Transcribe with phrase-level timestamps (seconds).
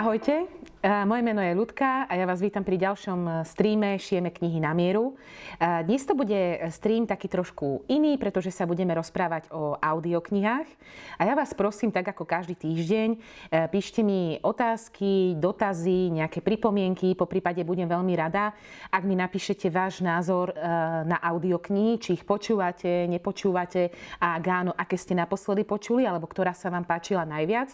[0.00, 0.48] Ahojte,
[0.80, 5.12] moje meno je Ľudka a ja vás vítam pri ďalšom streame Šijeme knihy na mieru.
[5.60, 10.64] Dnes to bude stream taký trošku iný, pretože sa budeme rozprávať o audioknihách.
[11.20, 13.18] A ja vás prosím, tak ako každý týždeň, e,
[13.68, 17.12] píšte mi otázky, dotazy, nejaké pripomienky.
[17.12, 18.56] Po prípade budem veľmi rada,
[18.88, 20.56] ak mi napíšete váš názor
[21.04, 26.56] na audioknihy, či ich počúvate, nepočúvate a ak áno, aké ste naposledy počuli, alebo ktorá
[26.56, 27.68] sa vám páčila najviac.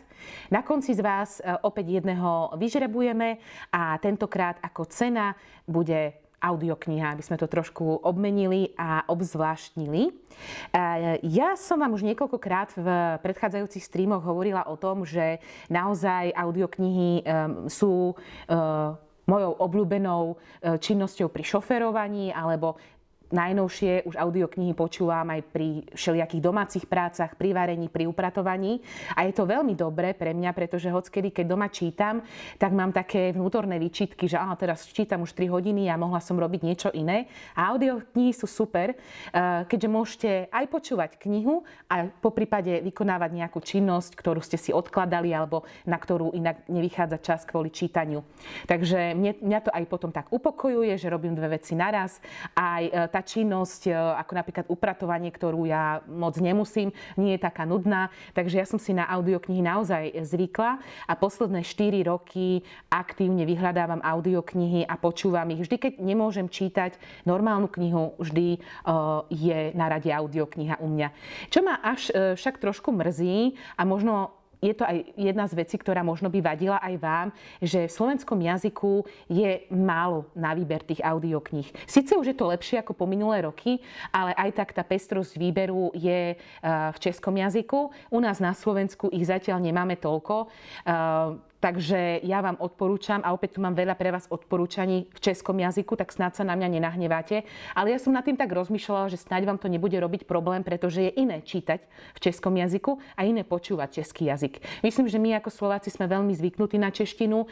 [0.50, 3.36] Na konci z vás opäť jedného vyžrebu potrebujeme
[3.77, 5.36] a tentokrát ako cena
[5.68, 10.09] bude audiokniha, aby sme to trošku obmenili a obzvláštnili.
[10.09, 10.12] E,
[11.28, 12.88] ja som vám už niekoľkokrát v
[13.20, 17.24] predchádzajúcich streamoch hovorila o tom, že naozaj audioknihy
[17.69, 18.14] sú e,
[19.27, 20.34] mojou obľúbenou e,
[20.78, 22.78] činnosťou pri šoferovaní alebo
[23.26, 28.78] Najnovšie už audioknihy počúvam aj pri všelijakých domácich prácach, pri varení, pri upratovaní.
[29.18, 32.22] A je to veľmi dobré pre mňa, pretože hockedy, keď doma čítam,
[32.55, 36.38] tak mám také vnútorné výčitky, že aha, teraz čítam už 3 hodiny a mohla som
[36.38, 37.27] robiť niečo iné.
[37.58, 43.58] A audioknihy sú super, eh, keďže môžete aj počúvať knihu a po prípade vykonávať nejakú
[43.58, 48.22] činnosť, ktorú ste si odkladali alebo na ktorú inak nevychádza čas kvôli čítaniu.
[48.70, 52.22] Takže mňa to aj potom tak upokojuje, že robím dve veci naraz.
[52.55, 57.64] Aj eh, tá činnosť, e, ako napríklad upratovanie, ktorú ja moc nemusím, nie je taká
[57.64, 58.12] nudná.
[58.36, 60.77] Takže ja som si na audioknihy naozaj zvykla
[61.08, 62.61] a posledné 4 roky
[62.92, 65.64] aktívne vyhľadávam audioknihy a počúvam ich.
[65.64, 68.58] Vždy, keď nemôžem čítať normálnu knihu, vždy e,
[69.33, 71.08] je na rade audiokniha u mňa.
[71.48, 75.76] Čo ma až e, však trošku mrzí a možno je to aj jedna z vecí,
[75.76, 77.28] ktorá možno by vadila aj vám,
[77.60, 81.68] že v slovenskom jazyku je málo na výber tých audiokníh.
[81.84, 85.92] Sice už je to lepšie ako po minulé roky, ale aj tak tá pestrosť výberu
[85.92, 87.92] je eh, v českom jazyku.
[88.10, 90.48] U nás na Slovensku ich zatiaľ nemáme toľko.
[91.67, 95.98] Takže ja vám odporúčam, a opäť tu mám veľa pre vás odporúčaní v českom jazyku,
[95.98, 97.42] tak snáď sa na mňa nenahneváte.
[97.74, 101.02] Ale ja som nad tým tak rozmýšľala, že snáď vám to nebude robiť problém, pretože
[101.02, 101.83] je iné čítať
[102.14, 104.63] v českom jazyku a iné počúvať český jazyk.
[104.86, 107.42] Myslím, že my ako Slováci sme veľmi zvyknutí na češtinu.
[107.42, 107.46] E,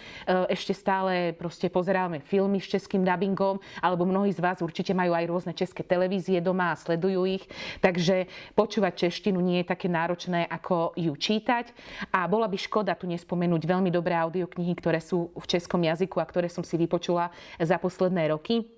[0.54, 5.26] ešte stále proste pozeráme filmy s českým dubbingom, alebo mnohí z vás určite majú aj
[5.26, 7.42] rôzne české televízie doma a sledujú ich.
[7.82, 11.74] Takže počúvať češtinu nie je také náročné, ako ju čítať.
[12.14, 16.28] A bola by škoda tu nespomenúť veľmi dobré audioknihy, ktoré sú v českom jazyku a
[16.28, 18.68] ktoré som si vypočula za posledné roky.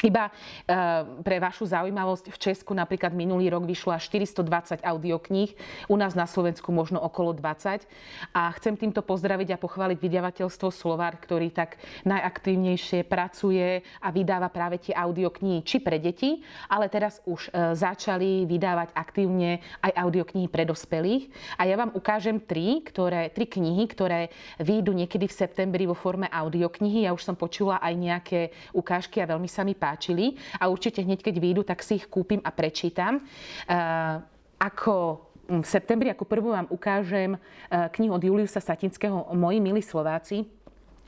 [0.00, 5.52] Iba eh, pre vašu zaujímavosť, v Česku napríklad minulý rok vyšlo až 420 audiokníh,
[5.92, 7.84] u nás na Slovensku možno okolo 20.
[8.32, 11.76] A chcem týmto pozdraviť a pochváliť vydavateľstvo Slovár, ktorý tak
[12.08, 16.40] najaktívnejšie pracuje a vydáva práve tie audioknihy či pre deti,
[16.72, 21.28] ale teraz už eh, začali vydávať aktívne aj audioknihy pre dospelých.
[21.60, 26.24] A ja vám ukážem tri, ktoré, tri knihy, ktoré výjdu niekedy v septembri vo forme
[26.32, 27.04] audioknihy.
[27.04, 28.40] Ja už som počula aj nejaké
[28.72, 32.06] ukážky a veľmi sa mi páči páčili a určite hneď keď vyjdu, tak si ich
[32.06, 33.26] kúpim a prečítam.
[33.66, 34.22] Uh,
[34.62, 40.46] ako v septembri ako prvú vám ukážem uh, knihu od Juliusa Satinského Moji milí Slováci.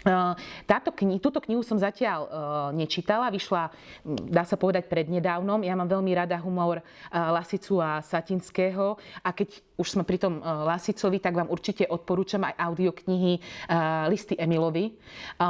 [0.03, 0.35] Uh,
[0.67, 2.31] táto kni- túto knihu som zatiaľ uh,
[2.75, 3.71] nečítala, vyšla,
[4.27, 5.63] dá sa povedať, prednedávnom.
[5.63, 10.39] Ja mám veľmi rada humor uh, Lasicu a Satinského a keď už sme pri tom
[10.39, 13.41] e, Lasicovi, tak vám určite odporúčam aj audioknihy e,
[14.07, 14.87] Listy Emilovi.
[14.87, 14.93] E,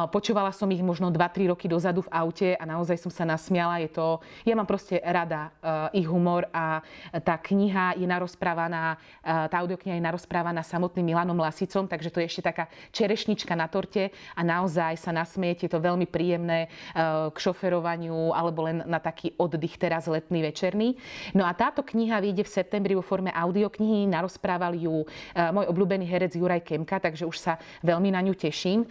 [0.09, 3.85] počúvala som ich možno 2-3 roky dozadu v aute a naozaj som sa nasmiala.
[3.85, 5.53] Je to, ja mám proste rada
[5.93, 6.81] ich humor a
[7.21, 12.43] tá kniha je narozprávaná, tá audiokniha je narozprávaná samotným Milanom Lasicom, takže to je ešte
[12.47, 16.69] taká čerešnička na torte a naozaj sa nasmiete, to veľmi príjemné
[17.33, 20.95] k šoferovaniu alebo len na taký oddych teraz letný, večerný.
[21.33, 25.07] No a táto kniha vyjde v septembri vo forme audioknihy narozprával ju e,
[25.55, 28.85] môj obľúbený herec Juraj Kemka, takže už sa veľmi na ňu teším.
[28.85, 28.89] E,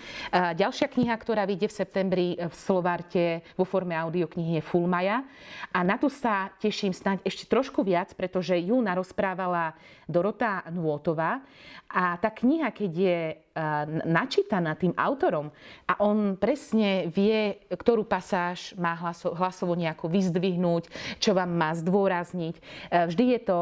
[0.55, 5.23] ďalšia kniha, ktorá vyjde v septembri v Slovarte vo forme audioknihy je Fulmaja.
[5.71, 9.75] A na tu sa teším snáď ešte trošku viac, pretože ju narozprávala
[10.07, 11.39] Dorota Nôtová.
[11.91, 13.19] A tá kniha, keď je
[14.07, 15.51] načítaná tým autorom
[15.83, 18.95] a on presne vie, ktorú pasáž má
[19.35, 20.87] hlasovo nejako vyzdvihnúť,
[21.19, 22.55] čo vám má zdôrazniť.
[23.11, 23.59] Vždy je to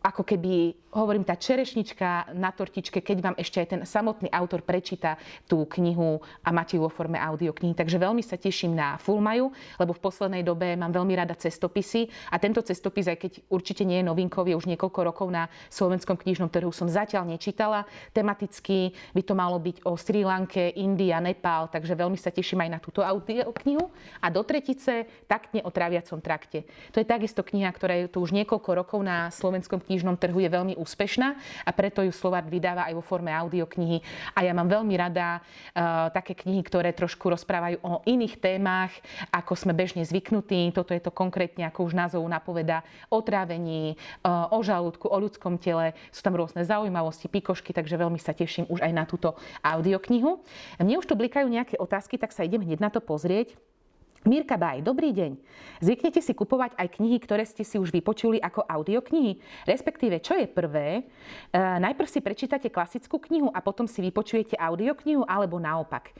[0.00, 5.14] ako keby hovorím, tá čerešnička na tortičke, keď vám ešte aj ten samotný autor prečíta
[5.46, 7.76] tú knihu a máte ju vo forme audioknihy.
[7.78, 12.40] Takže veľmi sa teším na Fulmaju, lebo v poslednej dobe mám veľmi rada cestopisy a
[12.42, 16.50] tento cestopis, aj keď určite nie je novinkou, je už niekoľko rokov na slovenskom knižnom
[16.50, 17.86] trhu, som zatiaľ nečítala.
[18.10, 22.70] Tematicky by to malo byť o Sri Lanke, India, Nepál, takže veľmi sa teším aj
[22.72, 23.92] na túto audioknihu.
[24.18, 26.66] A do tretice, taktne o traviacom trakte.
[26.90, 30.46] To je takisto kniha, ktorá je tu už niekoľko rokov na slovenskom knižnom trhu je
[30.46, 31.28] veľmi úspešná
[31.66, 33.98] a preto ju Slovart vydáva aj vo forme audioknihy.
[34.38, 38.94] A ja mám veľmi rada uh, také knihy, ktoré trošku rozprávajú o iných témach,
[39.34, 40.70] ako sme bežne zvyknutí.
[40.70, 45.58] Toto je to konkrétne, ako už názov napoveda, o trávení, uh, o žalúdku, o ľudskom
[45.58, 45.98] tele.
[46.14, 49.34] Sú tam rôzne zaujímavosti, pikošky, takže veľmi sa teším už aj na túto
[49.66, 50.38] audioknihu.
[50.78, 53.58] Mne už tu blikajú nejaké otázky, tak sa idem hneď na to pozrieť.
[54.20, 55.32] Mirka Baj, dobrý deň.
[55.80, 59.40] Zvyknete si kupovať aj knihy, ktoré ste si už vypočuli ako audioknihy?
[59.64, 61.08] Respektíve, čo je prvé?
[61.48, 66.12] E, najprv si prečítate klasickú knihu a potom si vypočujete audioknihu, alebo naopak.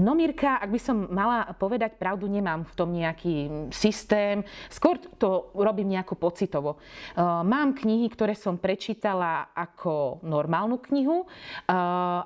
[0.00, 4.40] No Mirka, ak by som mala povedať pravdu, nemám v tom nejaký systém.
[4.72, 6.80] Skôr to robím nejako pocitovo.
[7.12, 11.76] E, mám knihy, ktoré som prečítala ako normálnu knihu e,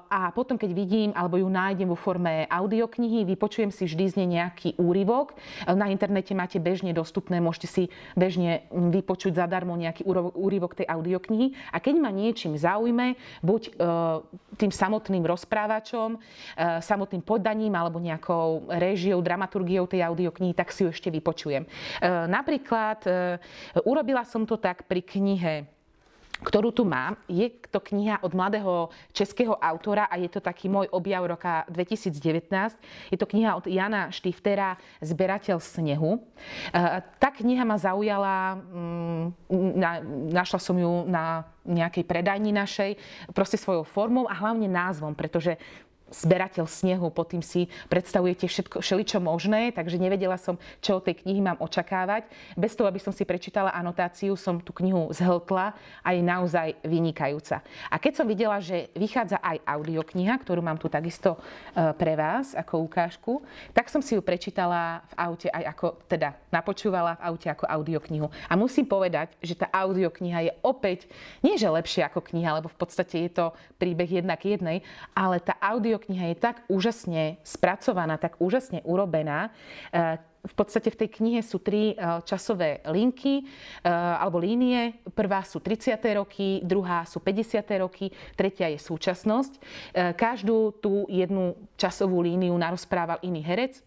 [0.06, 4.28] a potom, keď vidím alebo ju nájdem vo forme audioknihy, vypočujem si vždy z nej
[4.38, 5.32] nejaký úryvok úryvok.
[5.64, 7.82] Na internete máte bežne dostupné, môžete si
[8.12, 10.04] bežne vypočuť zadarmo nejaký
[10.36, 11.56] úryvok tej audioknihy.
[11.72, 13.70] A keď ma niečím zaujme, buď e,
[14.60, 16.18] tým samotným rozprávačom, e,
[16.84, 21.64] samotným podaním alebo nejakou réžiou, dramaturgiou tej audioknihy, tak si ju ešte vypočujem.
[21.64, 21.68] E,
[22.28, 23.08] napríklad
[23.86, 25.75] urobila som to tak pri knihe
[26.44, 27.16] ktorú tu mám.
[27.30, 32.76] Je to kniha od mladého českého autora a je to taký môj objav roka 2019.
[33.08, 36.20] Je to kniha od Jana Štiftera Zberateľ snehu.
[36.20, 36.20] E,
[37.16, 39.24] tá kniha ma zaujala, mm,
[40.32, 43.00] našla som ju na nejakej predajni našej,
[43.34, 45.58] proste svojou formou a hlavne názvom, pretože
[46.10, 51.18] zberateľ snehu, pod tým si predstavujete všetko, všeličo možné, takže nevedela som, čo od tej
[51.26, 52.30] knihy mám očakávať.
[52.54, 55.74] Bez toho, aby som si prečítala anotáciu, som tú knihu zhltla
[56.06, 57.58] a je naozaj vynikajúca.
[57.90, 62.54] A keď som videla, že vychádza aj audiokniha, ktorú mám tu takisto e, pre vás
[62.54, 63.32] ako ukážku,
[63.74, 68.30] tak som si ju prečítala v aute aj ako, teda napočúvala v aute ako audioknihu.
[68.46, 71.10] A musím povedať, že tá audiokniha je opäť,
[71.42, 73.44] nie že lepšia ako kniha, lebo v podstate je to
[73.76, 79.48] príbeh jednak jednej, ale tá audio audiokniha je tak úžasne spracovaná, tak úžasne urobená.
[79.88, 83.44] E, v podstate v tej knihe sú tri e, časové linky e,
[83.88, 85.00] alebo línie.
[85.16, 85.96] Prvá sú 30.
[86.20, 87.64] roky, druhá sú 50.
[87.80, 89.52] roky, tretia je súčasnosť.
[90.20, 93.85] Každú tú jednu časovú líniu narozprával iný herec.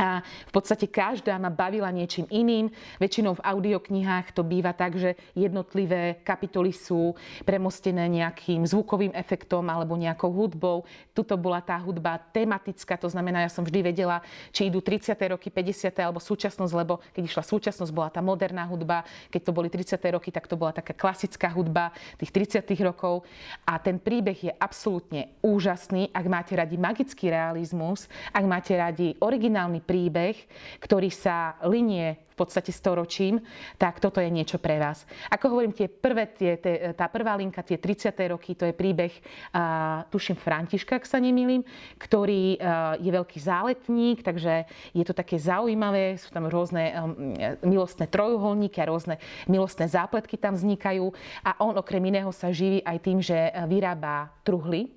[0.00, 2.72] A v podstate každá ma bavila niečím iným.
[2.96, 7.12] Väčšinou v audioknihách to býva tak, že jednotlivé kapitoly sú
[7.44, 10.88] premostené nejakým zvukovým efektom alebo nejakou hudbou.
[11.12, 14.24] Tuto bola tá hudba tematická, to znamená, ja som vždy vedela,
[14.56, 15.12] či idú 30.
[15.36, 15.92] roky, 50.
[16.00, 20.00] alebo súčasnosť, lebo keď išla súčasnosť, bola tá moderná hudba, keď to boli 30.
[20.16, 22.64] roky, tak to bola taká klasická hudba tých 30.
[22.80, 23.28] rokov.
[23.68, 29.89] A ten príbeh je absolútne úžasný, ak máte radi magický realizmus, ak máte radi originálny
[29.90, 30.38] príbeh,
[30.78, 33.42] ktorý sa linie v podstate storočím,
[33.74, 35.02] tak toto je niečo pre vás.
[35.34, 38.14] Ako hovorím, tie prvé, tie, tie, tá prvá linka, tie 30.
[38.30, 39.10] roky, to je príbeh,
[39.50, 41.66] uh, tuším, Františka, ak sa nemýlim,
[41.98, 47.34] ktorý uh, je veľký záletník, takže je to také zaujímavé, sú tam rôzne um,
[47.66, 49.18] milostné trojuholníky a rôzne
[49.50, 51.10] milostné zápletky tam vznikajú
[51.42, 53.36] a on okrem iného sa živí aj tým, že
[53.66, 54.88] vyrába truhly,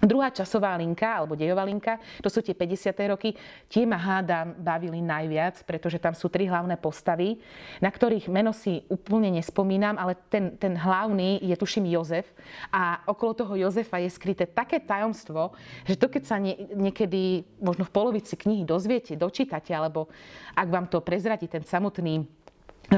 [0.00, 3.12] Druhá časová linka, alebo dejová linka, to sú tie 50.
[3.12, 3.36] roky,
[3.68, 7.36] tie ma hádam bavili najviac, pretože tam sú tri hlavné postavy,
[7.84, 12.24] na ktorých meno si úplne nespomínam, ale ten, ten hlavný je tuším Jozef
[12.72, 15.52] a okolo toho Jozefa je skryté také tajomstvo,
[15.84, 20.08] že to keď sa nie, niekedy možno v polovici knihy dozviete, dočítate, alebo
[20.56, 22.24] ak vám to prezradí ten samotný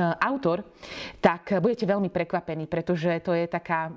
[0.01, 0.65] autor,
[1.21, 3.93] tak budete veľmi prekvapení, pretože to je taká,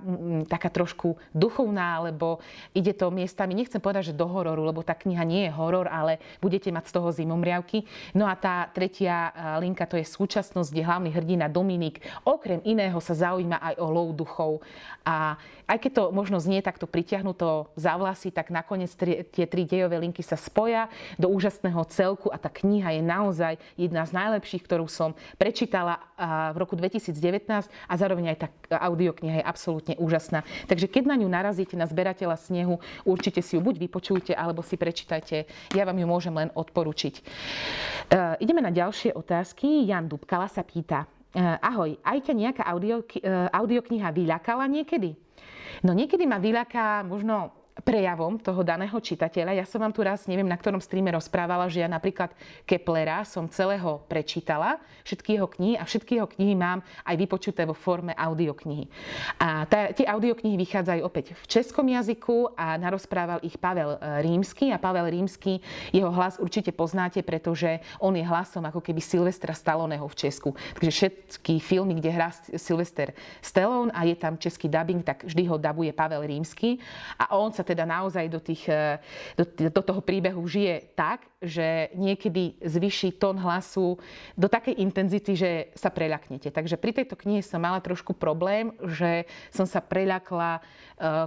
[0.52, 2.44] taká trošku duchovná, lebo
[2.76, 6.20] ide to miestami, nechcem povedať, že do hororu, lebo tá kniha nie je horor, ale
[6.44, 7.88] budete mať z toho zimomriavky.
[8.12, 13.00] No a tá tretia e, linka, to je súčasnosť, kde hlavný hrdina Dominik okrem iného
[13.00, 14.60] sa zaujíma aj o lov duchov.
[15.08, 18.92] A aj keď to možno znie takto pritiahnuto za vlasy, tak nakoniec
[19.32, 24.04] tie tri dejové linky sa spoja do úžasného celku a tá kniha je naozaj jedna
[24.04, 26.02] z najlepších, ktorú som prečítala vydala
[26.54, 28.48] v roku 2019 a zároveň aj tá
[28.90, 30.42] audiokniha je absolútne úžasná.
[30.66, 34.76] Takže keď na ňu narazíte na zberateľa snehu, určite si ju buď vypočujte, alebo si
[34.76, 35.46] prečítajte.
[35.78, 37.14] Ja vám ju môžem len odporučiť.
[37.20, 37.24] E,
[38.42, 39.86] ideme na ďalšie otázky.
[39.86, 41.06] Jan Dubkala sa pýta.
[41.06, 43.22] E, ahoj, aj ťa nejaká audio, e,
[43.54, 45.14] audiokniha vyľakala niekedy?
[45.86, 49.60] No niekedy ma vyľaká možno prejavom toho daného čitateľa.
[49.60, 52.32] Ja som vám tu raz, neviem na ktorom streame rozprávala, že ja napríklad
[52.64, 57.76] Keplera som celého prečítala, všetky jeho knihy a všetky jeho knihy mám aj vypočuté vo
[57.76, 58.88] forme audioknihy.
[59.44, 64.72] A tá, tie audioknihy vychádzajú opäť v českom jazyku a narozprával ich Pavel e, Rímsky
[64.72, 65.60] a Pavel Rímsky,
[65.92, 70.56] jeho hlas určite poznáte, pretože on je hlasom ako keby Silvestra Stalloneho v Česku.
[70.80, 73.12] Takže všetky filmy, kde hrá Silvester
[73.44, 76.80] Stallone a je tam český dubbing, tak vždy ho dabuje Pavel Rímsky
[77.20, 79.02] a on sa teda naozaj do, tých, e,
[79.34, 79.44] do,
[79.74, 83.98] do toho príbehu žije tak, že niekedy zvyší tón hlasu
[84.38, 86.54] do takej intenzity, že sa preľaknete.
[86.54, 90.62] Takže pri tejto knihe som mala trošku problém, že som sa preľakla e,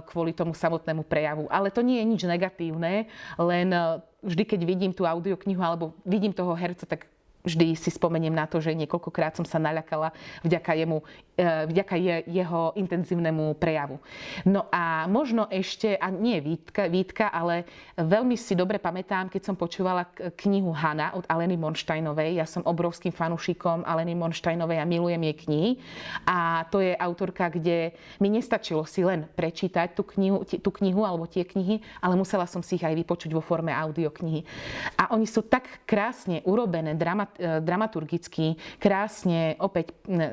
[0.07, 1.51] kvôli tomu samotnému prejavu.
[1.51, 6.31] Ale to nie je nič negatívne, len e, vždy, keď vidím tú audioknihu alebo vidím
[6.31, 7.11] toho herca, tak
[7.43, 10.11] vždy si spomeniem na to, že niekoľkokrát som sa naľakala
[10.43, 10.99] vďaka, jemu,
[11.39, 13.97] e, vďaka je, jeho intenzívnemu prejavu.
[14.43, 17.63] No a možno ešte, a nie výtka, výtka, ale
[17.95, 20.03] veľmi si dobre pamätám, keď som počúvala
[20.35, 22.43] knihu Hana od Aleny Monštajnovej.
[22.43, 25.71] Ja som obrovským fanúšikom Aleny Monštajnovej a milujem jej knihy.
[26.27, 31.23] A to je autorka, kde mi nestačilo si len prečítať tú knihu, tú knihu alebo
[31.23, 34.43] tie knihy, ale musela som si ich aj vypočuť vo forme audioknihy.
[34.99, 40.23] A oni sú tak krásne urobené, dramat, E, dramaturgicky, krásne, opäť e,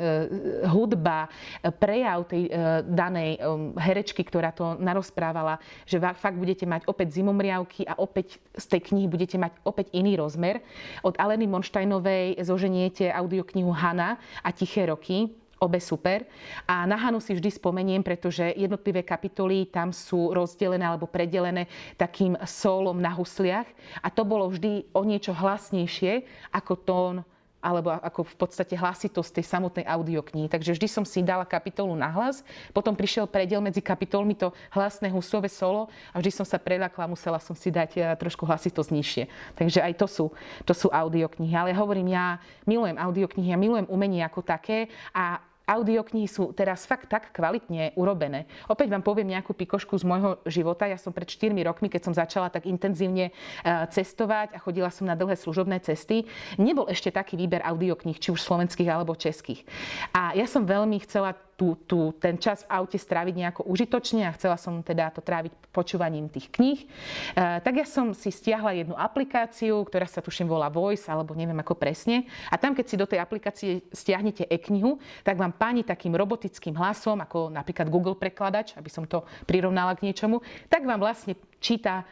[0.71, 1.29] hudba,
[1.77, 2.51] prejav tej e,
[2.87, 3.41] danej
[3.77, 9.07] herečky, ktorá to narozprávala, že fakt budete mať opäť zimomriavky a opäť z tej knihy
[9.11, 10.63] budete mať opäť iný rozmer.
[11.03, 16.25] Od Aleny Monštajnovej zoženiete audioknihu Hana a Tiché roky, obe super.
[16.69, 22.37] A na Hanu si vždy spomeniem, pretože jednotlivé kapitoly tam sú rozdelené alebo predelené takým
[22.45, 23.67] solom na husliach.
[24.05, 27.15] A to bolo vždy o niečo hlasnejšie ako tón
[27.61, 30.47] alebo ako v podstate hlasitosť tej samotnej audioknihy.
[30.47, 35.11] Takže vždy som si dala kapitolu na hlas, potom prišiel predel medzi kapitolmi to hlasné
[35.11, 39.25] husové solo a vždy som sa preľakla, musela som si dať eh, trošku hlasitosť nižšie.
[39.59, 40.27] Takže aj to sú,
[40.63, 41.53] to sú audioknihy.
[41.57, 47.11] Ale hovorím, ja milujem audioknihy, ja milujem umenie ako také a audioknihy sú teraz fakt
[47.11, 48.47] tak kvalitne urobené.
[48.71, 50.87] Opäť vám poviem nejakú pikošku z môjho života.
[50.87, 53.33] Ja som pred 4 rokmi, keď som začala tak intenzívne e,
[53.91, 56.25] cestovať a chodila som na dlhé služobné cesty,
[56.57, 59.67] nebol ešte taký výber audiokníh, či už slovenských alebo českých.
[60.15, 64.37] A ja som veľmi chcela tú, tú, ten čas v aute stráviť nejako užitočne a
[64.37, 66.85] chcela som teda to tráviť počúvaním tých kníh.
[66.85, 66.87] E,
[67.65, 71.73] tak ja som si stiahla jednu aplikáciu, ktorá sa tuším volá Voice, alebo neviem ako
[71.81, 72.29] presne.
[72.53, 77.25] A tam, keď si do tej aplikácie stiahnete e-knihu, tak vám pani takým robotickým hlasom,
[77.25, 82.05] ako napríklad Google prekladač, aby som to prirovnala k niečomu, tak vám vlastne číta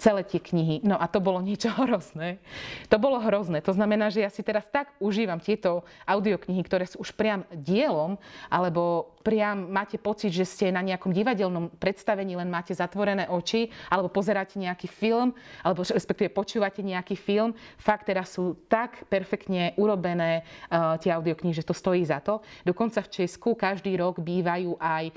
[0.00, 0.80] celé tie knihy.
[0.80, 2.40] No a to bolo niečo hrozné.
[2.88, 3.60] To bolo hrozné.
[3.60, 8.16] To znamená, že ja si teraz tak užívam tieto audioknihy, ktoré sú už priam dielom,
[8.48, 14.08] alebo priam máte pocit, že ste na nejakom divadelnom predstavení, len máte zatvorené oči, alebo
[14.08, 17.52] pozeráte nejaký film, alebo respektíve počúvate nejaký film.
[17.76, 20.40] Fakt teraz sú tak perfektne urobené
[20.72, 22.40] uh, tie audioknihy, že to stojí za to.
[22.64, 25.14] Dokonca v Česku každý rok bývajú aj uh,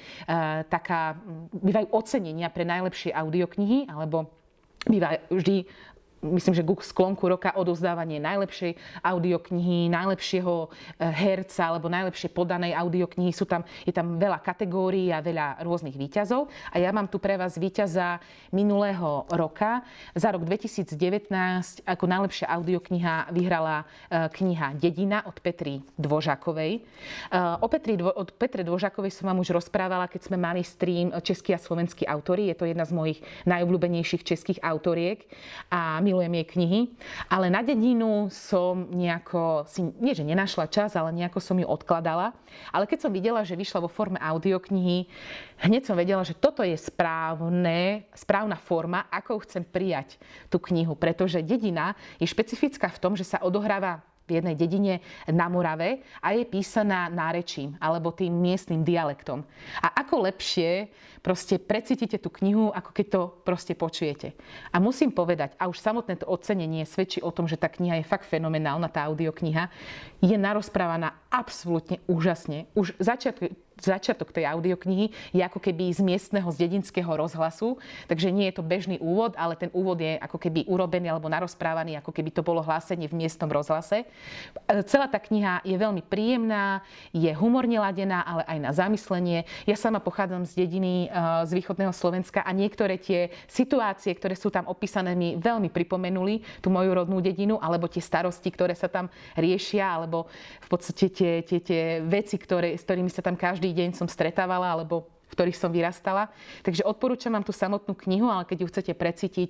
[0.67, 1.15] taká,
[1.55, 4.42] bývajú ocenenia pre najlepšie audioknihy, alebo
[4.89, 5.65] býva vždy
[6.23, 13.35] myslím, že k sklonku roka odovzdávanie najlepšej audioknihy, najlepšieho eh, herca alebo najlepšie podanej audioknihy.
[13.35, 16.47] Sú tam, je tam veľa kategórií a veľa rôznych výťazov.
[16.71, 18.23] A ja mám tu pre vás výťaza
[18.55, 19.83] minulého roka.
[20.15, 21.27] Za rok 2019
[21.83, 26.79] ako najlepšia audiokniha vyhrala eh, kniha Dedina od Petry Dvožakovej.
[26.79, 31.51] Eh, o Petri, od Petre Dvožakovej som vám už rozprávala, keď sme mali stream Český
[31.51, 32.47] a slovenský autory.
[32.47, 35.27] Je to jedna z mojich najobľúbenejších českých autoriek.
[35.67, 36.79] A my milujem jej knihy,
[37.25, 42.37] ale na dedinu som nejako, si, nie že nenašla čas, ale nejako som ju odkladala.
[42.69, 45.09] Ale keď som videla, že vyšla vo forme audioknihy,
[45.65, 50.21] hneď som vedela, že toto je správne, správna forma, ako chcem prijať
[50.53, 55.51] tú knihu, pretože dedina je špecifická v tom, že sa odohráva v jednej dedine na
[55.51, 59.43] Morave a je písaná nárečím alebo tým miestnym dialektom.
[59.83, 60.87] A ako lepšie
[61.23, 64.35] proste precítite tú knihu, ako keď to proste počujete.
[64.75, 68.05] A musím povedať, a už samotné to ocenenie svedčí o tom, že tá kniha je
[68.07, 69.71] fakt fenomenálna, tá audiokniha,
[70.23, 72.71] je narozprávaná absolútne úžasne.
[72.71, 78.47] Už začiatku, začiatok tej audioknihy je ako keby z miestneho, z dedinského rozhlasu, takže nie
[78.47, 82.29] je to bežný úvod, ale ten úvod je ako keby urobený alebo narozprávaný, ako keby
[82.31, 84.05] to bolo hlásenie v miestnom rozhlase.
[84.85, 89.49] Celá tá kniha je veľmi príjemná, je humorne ladená, ale aj na zamyslenie.
[89.65, 91.09] Ja sama pochádzam z dediny
[91.43, 96.69] z východného Slovenska a niektoré tie situácie, ktoré sú tam opísané, mi veľmi pripomenuli tú
[96.69, 100.12] moju rodnú dedinu, alebo tie starosti, ktoré sa tam riešia, alebo
[100.61, 104.69] v podstate tie, tie, tie veci, ktoré, s ktorými sa tam každý deň som stretávala,
[104.69, 106.29] alebo v ktorých som vyrastala.
[106.61, 109.49] Takže odporúčam vám tú samotnú knihu, ale keď ju chcete precítiť,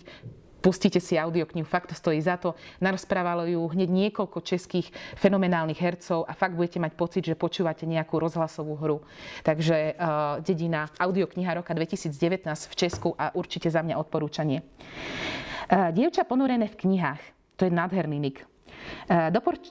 [0.63, 2.55] Pustite si audioknihu, fakt to stojí za to.
[2.79, 4.87] Narozprávalo ju hneď niekoľko českých
[5.19, 9.03] fenomenálnych hercov a fakt budete mať pocit, že počúvate nejakú rozhlasovú hru.
[9.43, 14.63] Takže uh, dedina audiokniha roka 2019 v Česku a určite za mňa odporúčanie.
[15.67, 17.21] Uh, dievča ponorené v knihách.
[17.59, 17.71] To je.
[17.75, 18.52] Uh,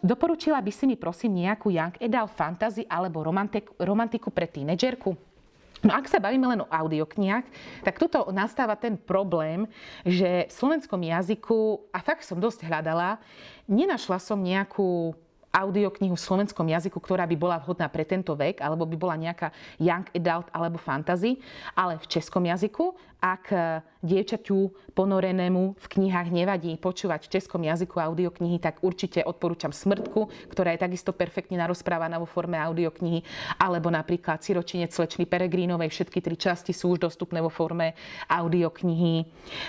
[0.02, 5.12] doporučila by si mi prosím nejakú young adult fantasy alebo romantiku, pre tínedžerku?
[5.82, 7.46] No ak sa bavíme len o audioknihách,
[7.82, 9.66] tak tuto nastáva ten problém,
[10.06, 13.18] že v slovenskom jazyku, a fakt som dosť hľadala,
[13.66, 15.10] nenašla som nejakú
[15.52, 19.52] audioknihu v slovenskom jazyku, ktorá by bola vhodná pre tento vek, alebo by bola nejaká
[19.76, 21.36] young adult alebo fantasy,
[21.76, 23.58] ale v českom jazyku ak e,
[24.02, 30.74] dievčaťu ponorenému v knihách nevadí počúvať v českom jazyku audioknihy, tak určite odporúčam Smrtku, ktorá
[30.74, 33.22] je takisto perfektne narozprávaná vo forme audioknihy,
[33.62, 35.94] alebo napríklad Siročinec slečny Peregrínovej.
[35.94, 37.94] Všetky tri časti sú už dostupné vo forme
[38.26, 39.22] audioknihy.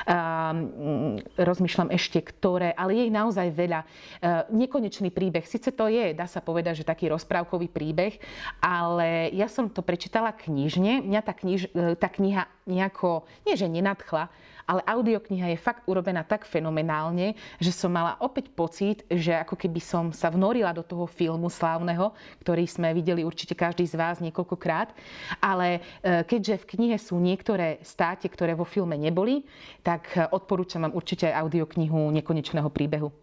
[0.09, 3.79] Um, rozmýšľam ešte, ktoré, ale je naozaj veľa.
[3.85, 5.45] Uh, nekonečný príbeh.
[5.45, 8.17] Sice to je, dá sa povedať, že taký rozprávkový príbeh,
[8.65, 11.05] ale ja som to prečítala knižne.
[11.05, 14.31] Mňa tá, kniž, e, tá kniha nejako nie že nenadchla,
[14.63, 19.81] ale audiokniha je fakt urobená tak fenomenálne, že som mala opäť pocit, že ako keby
[19.83, 24.95] som sa vnorila do toho filmu slávneho, ktorý sme videli určite každý z vás niekoľkokrát.
[25.43, 29.43] Ale e, keďže v knihe sú niektoré státe, ktoré vo filme neboli,
[29.83, 33.22] tak e, odporúčam vám určite aj audioknihu Nekonečného príbehu.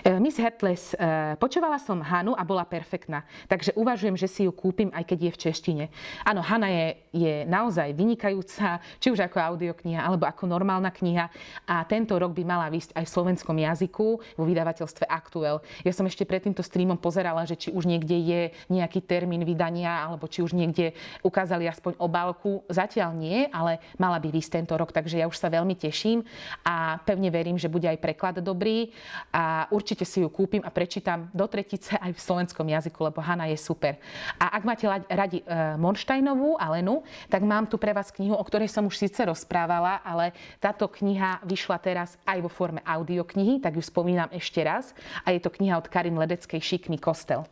[0.00, 4.52] E, Miss Hertless, e, počúvala som Hanu a bola perfektná, takže uvažujem, že si ju
[4.52, 5.84] kúpim, aj keď je v češtine.
[6.24, 11.28] Áno, Hana je, je naozaj vynikajúca, či už ako audiokniha, alebo ako normálna kniha
[11.68, 15.60] a tento rok by mala výsť aj v slovenskom jazyku vo vydavateľstve Aktuel.
[15.84, 18.40] Ja som ešte pred týmto streamom pozerala, že či už niekde je
[18.72, 22.64] nejaký termín vydania, alebo či už niekde ukázali aspoň obálku.
[22.72, 26.24] Zatiaľ nie, ale mala by výsť tento rok, takže ja už sa veľmi teším
[26.64, 28.92] a pevne verím, že bude aj preklad dobrý.
[29.32, 33.24] A a určite si ju kúpim a prečítam do tretice aj v slovenskom jazyku, lebo
[33.24, 33.96] Hanna je super.
[34.36, 35.44] A ak máte radi e,
[35.80, 37.00] Monštajnovú Alenu,
[37.32, 41.40] tak mám tu pre vás knihu, o ktorej som už síce rozprávala, ale táto kniha
[41.48, 44.92] vyšla teraz aj vo forme audioknihy, tak ju spomínam ešte raz.
[45.24, 47.48] A je to kniha od Karin Ledeckej Šikmi Kostel.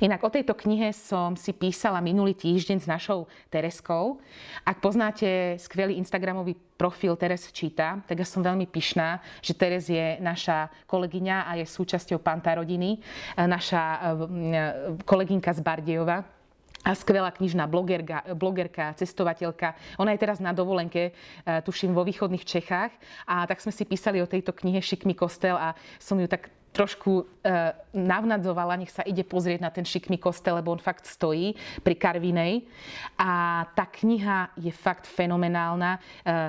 [0.00, 4.18] Inak o tejto knihe som si písala minulý týždeň s našou Tereskou.
[4.64, 10.16] Ak poznáte skvelý Instagramový profil Teres číta, tak ja som veľmi pyšná, že Teres je
[10.22, 13.02] naša kolegyňa a je súčasťou Panta rodiny,
[13.34, 14.02] naša eh,
[15.02, 16.38] kolegynka z Bardejova,
[16.86, 19.74] a skvelá knižná blogerka, blogerka, cestovateľka.
[19.98, 22.92] Ona je teraz na dovolenke, eh, tuším, vo východných Čechách.
[23.26, 27.24] A tak sme si písali o tejto knihe Šikmi kostel a som ju tak trošku
[27.42, 31.94] e, navnadzovala, nech sa ide pozrieť na ten šikmý kostel, lebo on fakt stojí pri
[31.96, 32.68] Karvinej.
[33.18, 35.96] A tá kniha je fakt fenomenálna.
[35.96, 35.98] E,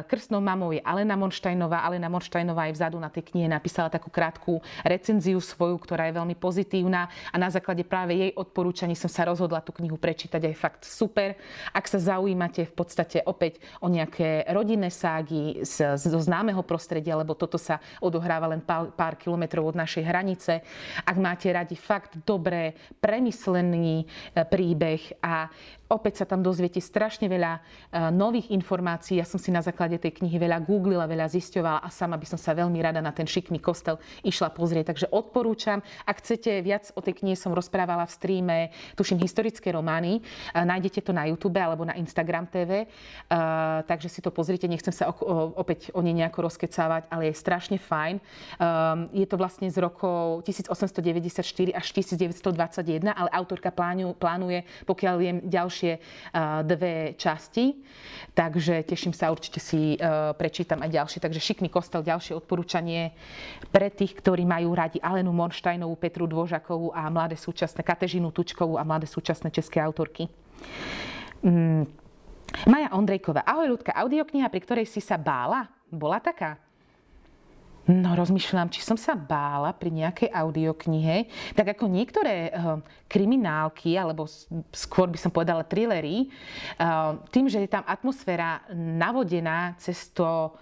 [0.05, 1.81] krstnou mamou je Alena Monštajnová.
[1.81, 6.35] Alena Monštajnová aj vzadu na tej knihe napísala takú krátku recenziu svoju, ktorá je veľmi
[6.35, 10.81] pozitívna a na základe práve jej odporúčaní som sa rozhodla tú knihu prečítať aj fakt
[10.85, 11.37] super.
[11.71, 17.33] Ak sa zaujímate v podstate opäť o nejaké rodinné ságy z, zo známeho prostredia, lebo
[17.33, 20.65] toto sa odohráva len pár, pár kilometrov od našej hranice,
[21.05, 24.05] ak máte radi fakt dobré, premyslený e,
[24.41, 25.45] príbeh a
[25.89, 27.59] Opäť sa tam dozviete strašne veľa e,
[28.13, 29.17] nových informácií.
[29.17, 32.37] Ja som si na základe tej knihy veľa googlila, veľa zisťovala a sama by som
[32.37, 34.93] sa veľmi rada na ten šikmý kostel išla pozrieť.
[34.93, 38.57] Takže odporúčam, ak chcete viac o tej knihe som rozprávala v streame,
[38.93, 40.21] tuším, historické romány.
[40.21, 42.85] E, nájdete to na YouTube alebo na Instagram TV.
[42.85, 42.87] E,
[43.89, 45.09] takže si to pozrite, nechcem sa
[45.57, 48.21] opäť o nej nejako rozkecávať, ale je strašne fajn.
[49.09, 55.93] Je to vlastne z rokov 1894 až 1921, ale autorka plánuje, pokiaľ viem, ďalšie ďalšie
[56.67, 57.79] dve časti.
[58.35, 59.95] Takže teším sa, určite si
[60.35, 61.19] prečítam aj ďalšie.
[61.23, 63.15] Takže Šikný kostel, ďalšie odporúčanie
[63.71, 68.83] pre tých, ktorí majú radi Alenu Monštajnovú, Petru Dvožakovú a mladé súčasné Katežinu Tučkovú a
[68.83, 70.27] mladé súčasné české autorky.
[71.43, 71.87] Mm.
[72.65, 73.45] Maja Ondrejková.
[73.45, 75.69] Ahoj ľudka, audiokniha, pri ktorej si sa bála?
[75.89, 76.57] Bola taká?
[77.89, 81.25] No rozmýšľam, či som sa bála pri nejakej audioknihe,
[81.57, 82.77] tak ako niektoré uh,
[83.09, 84.29] kriminálky, alebo
[84.69, 86.29] skôr by som povedala thrillery,
[86.77, 90.53] uh, tým, že je tam atmosféra navodená cez to,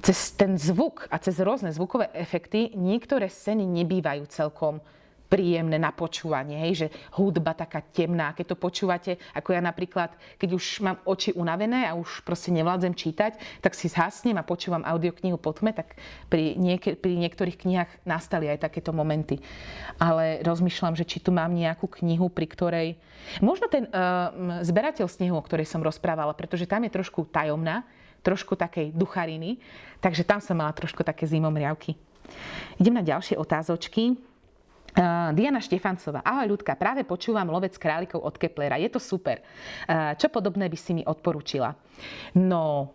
[0.00, 4.80] cez ten zvuk a cez rôzne zvukové efekty, niektoré scény nebývajú celkom
[5.28, 6.86] príjemné na počúvanie, hej, že
[7.20, 8.32] hudba taká temná.
[8.32, 12.96] Keď to počúvate, ako ja napríklad, keď už mám oči unavené a už proste nevládzem
[12.96, 16.00] čítať, tak si zhasnem a počúvam audioknihu po tme, tak
[16.32, 19.36] pri, niek- pri niektorých knihách nastali aj takéto momenty.
[20.00, 22.88] Ale rozmýšľam, že či tu mám nejakú knihu, pri ktorej...
[23.44, 27.84] Možno ten uh, zberateľ snehu, o ktorej som rozprávala, pretože tam je trošku tajomná,
[28.24, 29.60] trošku takej duchariny,
[30.00, 31.94] takže tam som mala trošku také zimomriavky.
[32.76, 34.27] Idem na ďalšie otázočky.
[35.36, 36.24] Diana Štefancová.
[36.24, 38.80] Ahoj ľudka, práve počúvam Lovec králikov od Keplera.
[38.80, 39.44] Je to super.
[39.90, 41.74] Čo podobné by si mi odporúčila?
[42.38, 42.94] No,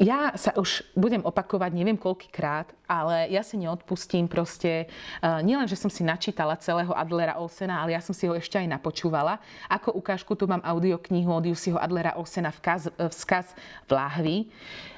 [0.00, 4.90] ja sa už budem opakovať neviem koľkýkrát, ale ja si neodpustím proste,
[5.22, 8.58] uh, nielen, že som si načítala celého Adlera Olsena, ale ja som si ho ešte
[8.58, 9.38] aj napočúvala.
[9.70, 13.54] Ako ukážku tu mám audioknihu od Jusiho Adlera Olsena Vkaz, vzkaz
[13.86, 14.36] v láhvi.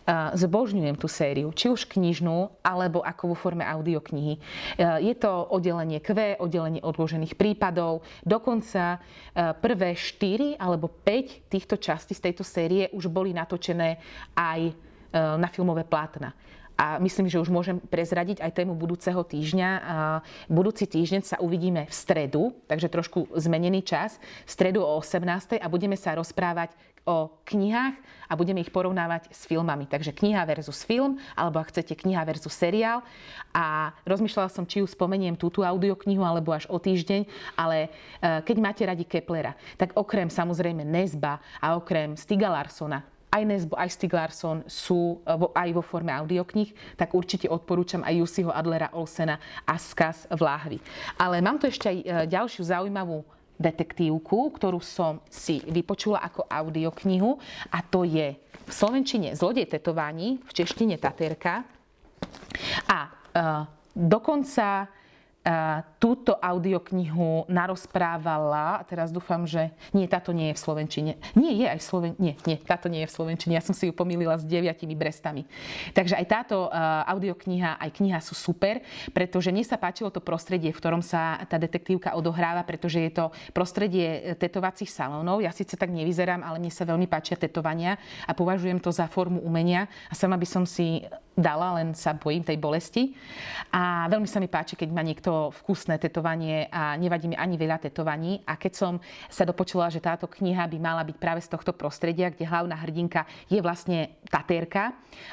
[0.03, 4.41] Uh, zbožňujem tú sériu, či už knižnú, alebo ako vo forme audioknihy.
[4.99, 8.03] Je to oddelenie Q, oddelenie odložených prípadov.
[8.27, 8.99] Dokonca
[9.63, 14.03] prvé 4 alebo 5 týchto častí z tejto série už boli natočené
[14.35, 14.75] aj
[15.13, 16.33] Eh, na filmové plátna.
[16.83, 19.71] A myslím, že už môžem prezradiť aj tému budúceho týždňa.
[20.51, 25.63] Budúci týždeň sa uvidíme v stredu, takže trošku zmenený čas, v stredu o 18.
[25.63, 26.75] a budeme sa rozprávať
[27.07, 27.95] o knihách
[28.31, 29.87] a budeme ich porovnávať s filmami.
[29.87, 33.03] Takže kniha versus film, alebo ak chcete kniha versus seriál.
[33.55, 37.27] A rozmýšľala som, či ju spomeniem túto audioknihu, alebo až o týždeň,
[37.59, 43.43] ale eh, keď máte radi Keplera, tak okrem samozrejme Nesba a okrem Stiga Larsona, aj
[43.49, 48.53] Nesbo, aj Stig Larsson sú e, aj vo forme audiokníh, tak určite odporúčam aj Jussiho
[48.53, 50.79] Adlera Olsena a Skaz v láhvi.
[51.17, 53.25] Ale mám tu ešte aj e, ďalšiu zaujímavú
[53.57, 57.41] detektívku, ktorú som si vypočula ako audioknihu
[57.73, 61.63] a to je v slovenčine Zlodej tetovaní, v češtine Taterka
[62.87, 64.89] a uh, dokonca
[65.99, 71.13] túto audioknihu narozprávala, a teraz dúfam, že nie, táto nie je v Slovenčine.
[71.35, 72.23] Nie, je aj v Slovenčine.
[72.23, 73.59] Nie, nie, táto nie je v Slovenčine.
[73.59, 75.43] Ja som si ju pomýlila s deviatimi brestami.
[75.99, 76.71] Takže aj táto
[77.11, 81.59] audiokniha, aj kniha sú super, pretože mne sa páčilo to prostredie, v ktorom sa tá
[81.59, 85.43] detektívka odohráva, pretože je to prostredie tetovacích salónov.
[85.43, 89.43] Ja síce tak nevyzerám, ale mne sa veľmi páčia tetovania a považujem to za formu
[89.43, 91.03] umenia a sama by som si
[91.33, 93.17] dala, len sa bojím tej bolesti.
[93.73, 97.81] A veľmi sa mi páči, keď má niekto vkusné tetovanie a nevadí mi ani veľa
[97.81, 98.45] tetovaní.
[98.45, 98.93] A keď som
[99.33, 103.25] sa dopočula, že táto kniha by mala byť práve z tohto prostredia, kde hlavná hrdinka
[103.49, 104.93] je vlastne tatérka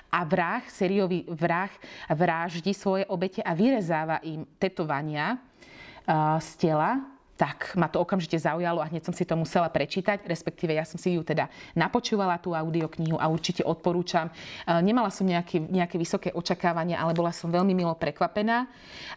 [0.09, 1.71] a vrah, sériový vrah,
[2.07, 5.38] vráždi svoje obete a vyrezáva im tetovania
[6.39, 10.75] z tela tak ma to okamžite zaujalo a hneď som si to musela prečítať, respektíve
[10.75, 14.28] ja som si ju teda napočúvala tú audioknihu a určite odporúčam.
[14.28, 14.34] E,
[14.84, 18.67] nemala som nejaké, nejaké vysoké očakávania, ale bola som veľmi milo prekvapená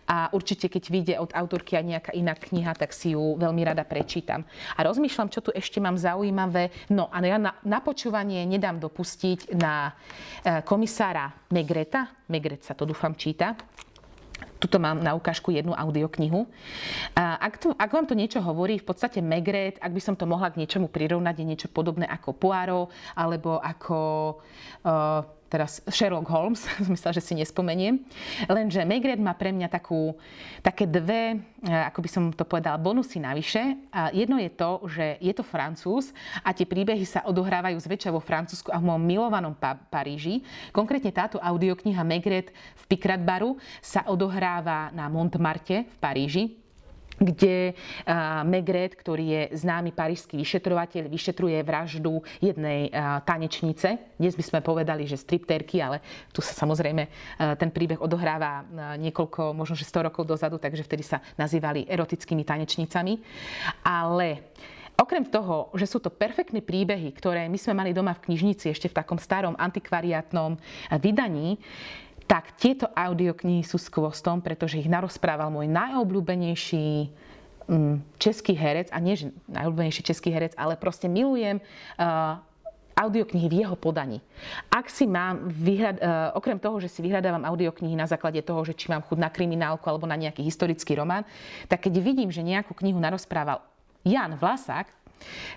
[0.07, 3.83] a určite keď vyjde od autorky aj nejaká iná kniha, tak si ju veľmi rada
[3.83, 4.47] prečítam.
[4.79, 6.71] A rozmýšľam, čo tu ešte mám zaujímavé.
[6.95, 9.91] No a ja na, na nedám dopustiť na
[10.47, 12.07] e, komisára Megreta.
[12.31, 13.59] Megret sa to dúfam číta
[14.59, 16.47] tuto mám na ukážku jednu audioknihu.
[17.17, 20.63] Ak, ak vám to niečo hovorí, v podstate Megret, ak by som to mohla k
[20.63, 23.99] niečomu prirovnať, je niečo podobné ako Poirot, alebo ako
[24.87, 28.01] uh, teraz Sherlock Holmes, som myslela, že si nespomeniem.
[28.49, 30.17] Lenže Maigret má pre mňa takú,
[30.65, 33.77] také dve, e, ako by som to povedala, bonusy navyše.
[33.93, 38.25] A jedno je to, že je to Francúz a tie príbehy sa odohrávajú zväčša vo
[38.25, 40.41] Francúzsku a v mojom milovanom pa- Paríži.
[40.73, 46.62] Konkrétne táto audiokniha Maigret v Picradbaru sa odohráva na Montmartre v Paríži
[47.23, 47.79] kde
[48.43, 52.91] Megret, ktorý je známy parížský vyšetrovateľ, vyšetruje vraždu jednej
[53.23, 54.19] tanečnice.
[54.19, 56.03] Dnes by sme povedali, že stripterky, ale
[56.35, 57.07] tu sa samozrejme
[57.57, 58.67] ten príbeh odohráva
[58.99, 63.23] niekoľko, možno že 100 rokov dozadu, takže vtedy sa nazývali erotickými tanečnicami.
[63.87, 64.51] Ale
[64.93, 68.93] Okrem toho, že sú to perfektné príbehy, ktoré my sme mali doma v knižnici ešte
[68.93, 70.61] v takom starom antikvariátnom
[71.01, 71.57] vydaní,
[72.33, 77.13] tak tieto audioknihy sú skvostom, pretože ich narozprával môj najobľúbenejší
[77.69, 82.41] mm, český herec, a nie že najobľúbenejší český herec, ale proste milujem uh,
[82.97, 84.25] audioknihy v jeho podaní.
[84.73, 88.73] Ak si mám, vyhľad, uh, okrem toho, že si vyhľadávam audioknihy na základe toho, že
[88.73, 91.29] či mám chud na kriminálku alebo na nejaký historický román,
[91.69, 93.61] tak keď vidím, že nejakú knihu narozprával
[94.09, 94.89] Jan Vlasák,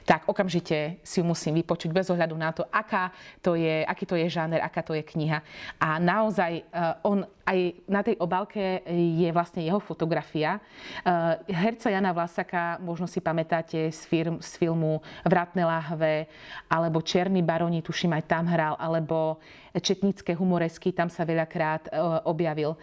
[0.06, 4.16] tak okamžite si ju musím vypočuť bez ohľadu na to, aká to je, aký to
[4.16, 5.42] je žáner, aká to je kniha.
[5.82, 10.58] A naozaj uh, on aj na tej obálke je vlastne jeho fotografia.
[11.06, 16.26] Uh, herca Jana Vlasaka, možno si pamätáte z, firm, z filmu Vratné láhve,
[16.66, 19.38] alebo Černý baroni, tuším aj tam hral, alebo
[19.78, 22.74] Četnické humoresky, tam sa veľakrát uh, objavil.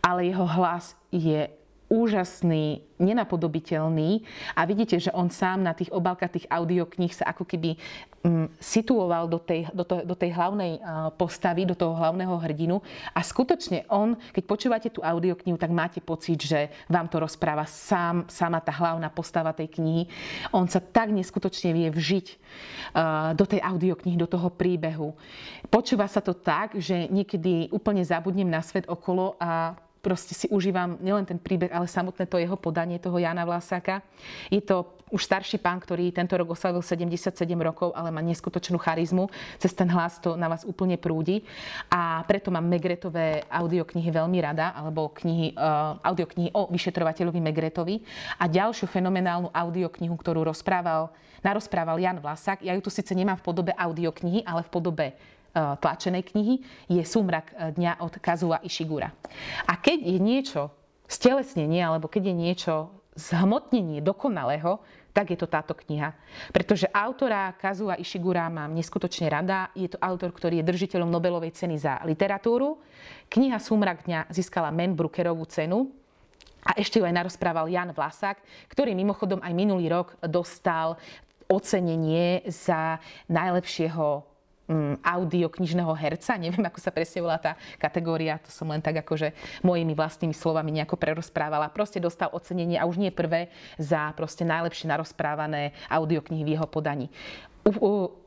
[0.00, 1.50] Ale jeho hlas je
[1.86, 4.24] úžasný, nenapodobiteľný
[4.56, 7.76] a vidíte, že on sám na tých obálkach tých audiokníh sa ako keby
[8.24, 12.80] um, situoval do tej, do, to, do tej hlavnej uh, postavy, do toho hlavného hrdinu
[13.12, 18.26] a skutočne on, keď počúvate tú audioknihu, tak máte pocit, že vám to rozpráva sám,
[18.26, 20.08] sama tá hlavná postava tej knihy.
[20.50, 25.14] On sa tak neskutočne vie vžiť uh, do tej audioknihy, do toho príbehu.
[25.68, 30.94] Počúva sa to tak, že niekedy úplne zabudnem na svet okolo a proste si užívam
[31.02, 34.06] nielen ten príbeh, ale samotné to jeho podanie toho Jana Vlasáka.
[34.54, 39.26] Je to už starší pán, ktorý tento rok oslavil 77 rokov, ale má neskutočnú charizmu.
[39.58, 41.42] Cez ten hlas to na vás úplne prúdi.
[41.90, 48.02] A preto mám Megretové audioknihy veľmi rada, alebo knihy, uh, audioknihy o vyšetrovateľovi Megretovi.
[48.38, 51.10] A ďalšiu fenomenálnu audioknihu, ktorú rozprával,
[51.42, 52.62] narozprával Jan Vlasák.
[52.62, 55.06] Ja ju tu síce nemám v podobe audioknihy, ale v podobe
[55.56, 56.54] tlačenej knihy
[56.92, 59.08] je Súmrak e, dňa od Kazua Ishigura.
[59.64, 60.68] A keď je niečo
[61.08, 62.74] stelesnenie, alebo keď je niečo
[63.16, 64.84] zhmotnenie dokonalého,
[65.16, 66.12] tak je to táto kniha.
[66.52, 69.72] Pretože autora Kazua Ishigura mám neskutočne rada.
[69.72, 72.76] Je to autor, ktorý je držiteľom Nobelovej ceny za literatúru.
[73.32, 75.88] Kniha Súmrak dňa získala Men Brukerovú cenu.
[76.66, 81.00] A ešte ju aj narozprával Jan Vlasák, ktorý mimochodom aj minulý rok dostal
[81.48, 82.98] ocenenie za
[83.30, 84.35] najlepšieho
[84.68, 86.38] um, audio knižného herca.
[86.38, 88.38] Neviem, ako sa presne volá tá kategória.
[88.46, 91.72] To som len tak akože mojimi vlastnými slovami nejako prerozprávala.
[91.72, 93.48] Proste dostal ocenenie a už nie prvé
[93.80, 97.10] za proste najlepšie narozprávané audioknihy v jeho podaní.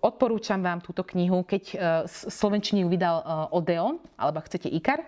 [0.04, 5.00] Odporúčam vám túto knihu, keď uh, Slovenčine ju vydal uh, Odeon, alebo chcete Ikar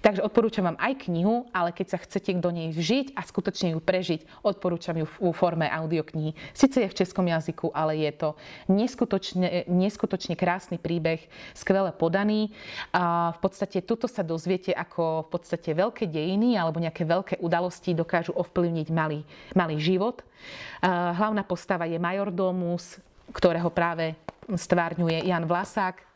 [0.00, 3.80] Takže odporúčam vám aj knihu, ale keď sa chcete do nej vžiť a skutočne ju
[3.82, 6.34] prežiť, odporúčam ju v forme audioknihy.
[6.54, 8.28] Sice je v českom jazyku, ale je to
[8.70, 11.20] neskutočne, neskutočne krásny príbeh,
[11.52, 12.54] skvele podaný.
[12.94, 17.92] A v podstate tuto sa dozviete, ako v podstate veľké dejiny alebo nejaké veľké udalosti
[17.92, 20.22] dokážu ovplyvniť malý, malý život.
[20.86, 23.02] Hlavná postava je majordomus,
[23.34, 24.14] ktorého práve
[24.46, 26.06] stvárňuje Jan Vlasák,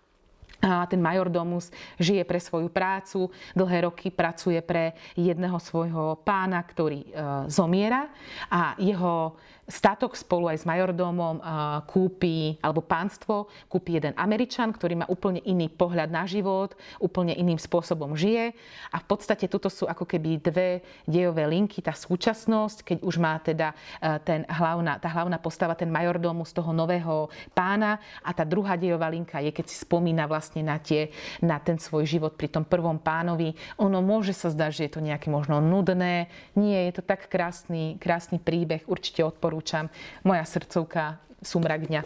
[0.61, 7.01] a ten majordomus žije pre svoju prácu, dlhé roky pracuje pre jedného svojho pána, ktorý
[7.01, 7.11] e,
[7.49, 8.13] zomiera
[8.53, 11.39] a jeho statok spolu aj s majordómom
[11.87, 17.57] kúpi, alebo pánstvo, kúpi jeden Američan, ktorý má úplne iný pohľad na život, úplne iným
[17.57, 18.53] spôsobom žije.
[18.91, 23.39] A v podstate toto sú ako keby dve dejové linky, tá súčasnosť, keď už má
[23.39, 28.43] teda e, ten hlavná, tá hlavná postava, ten majordómu z toho nového pána a tá
[28.43, 32.51] druhá dejová linka je, keď si spomína vlastne na, tie, na ten svoj život pri
[32.51, 33.55] tom prvom pánovi.
[33.79, 36.27] Ono môže sa zdať, že je to nejaké možno nudné.
[36.59, 39.93] Nie, je to tak krásny, krásny príbeh, určite odporúčam odporúčam.
[40.25, 42.03] Moja srdcovka Sumrak dňa.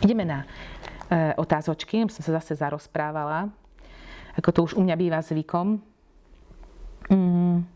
[0.00, 0.48] Ideme na
[1.12, 3.52] e, otázočky, som sa zase zarozprávala,
[4.40, 5.76] ako to už u mňa býva zvykom.
[7.12, 7.68] Mm.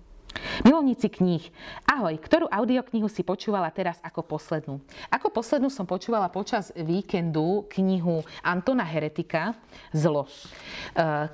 [0.64, 1.44] Milovníci kníh.
[1.87, 4.83] Ahoj, ktorú audioknihu si počúvala teraz ako poslednú?
[5.09, 9.57] Ako poslednú som počúvala počas víkendu knihu Antona Heretika
[9.94, 10.27] Zlo.
[10.27, 10.31] E,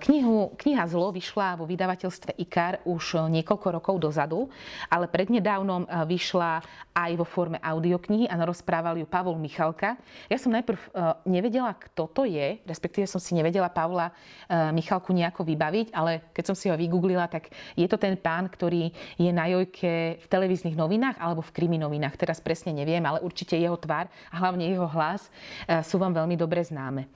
[0.06, 4.46] knihu, kniha Zlo vyšla vo vydavateľstve IKAR už niekoľko rokov dozadu,
[4.86, 6.62] ale prednedávnom e, vyšla
[6.92, 9.96] aj vo forme audioknihy a narozprával ju Pavol Michalka.
[10.28, 10.88] Ja som najprv e,
[11.26, 14.14] nevedela, kto to je, respektíve som si nevedela Pavla
[14.72, 18.91] Michalku nejako vybaviť, ale keď som si ho vygooglila, tak je to ten pán, ktorý
[19.16, 22.14] je na Jojke v televíznych novinách alebo v kriminovinách.
[22.20, 25.26] Teraz presne neviem, ale určite jeho tvár a hlavne jeho hlas
[25.66, 27.08] e, sú vám veľmi dobre známe.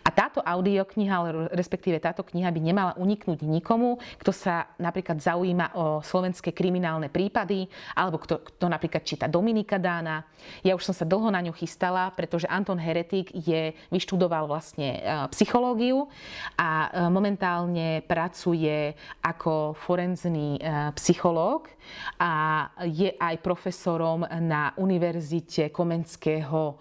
[0.00, 6.00] A táto audiokniha, respektíve táto kniha by nemala uniknúť nikomu, kto sa napríklad zaujíma o
[6.00, 7.66] slovenské kriminálne prípady
[7.98, 10.24] alebo kto, kto napríklad číta Dominika Dána.
[10.62, 15.00] Ja už som sa dlho na ňu chystala, pretože Anton Heretik je, vyštudoval vlastne e,
[15.34, 16.06] psychológiu
[16.54, 18.94] a e, momentálne pracuje
[19.24, 20.60] ako forenzný
[20.94, 21.72] psychológ psychológ
[22.20, 26.76] a je aj profesorom na Univerzite Komenského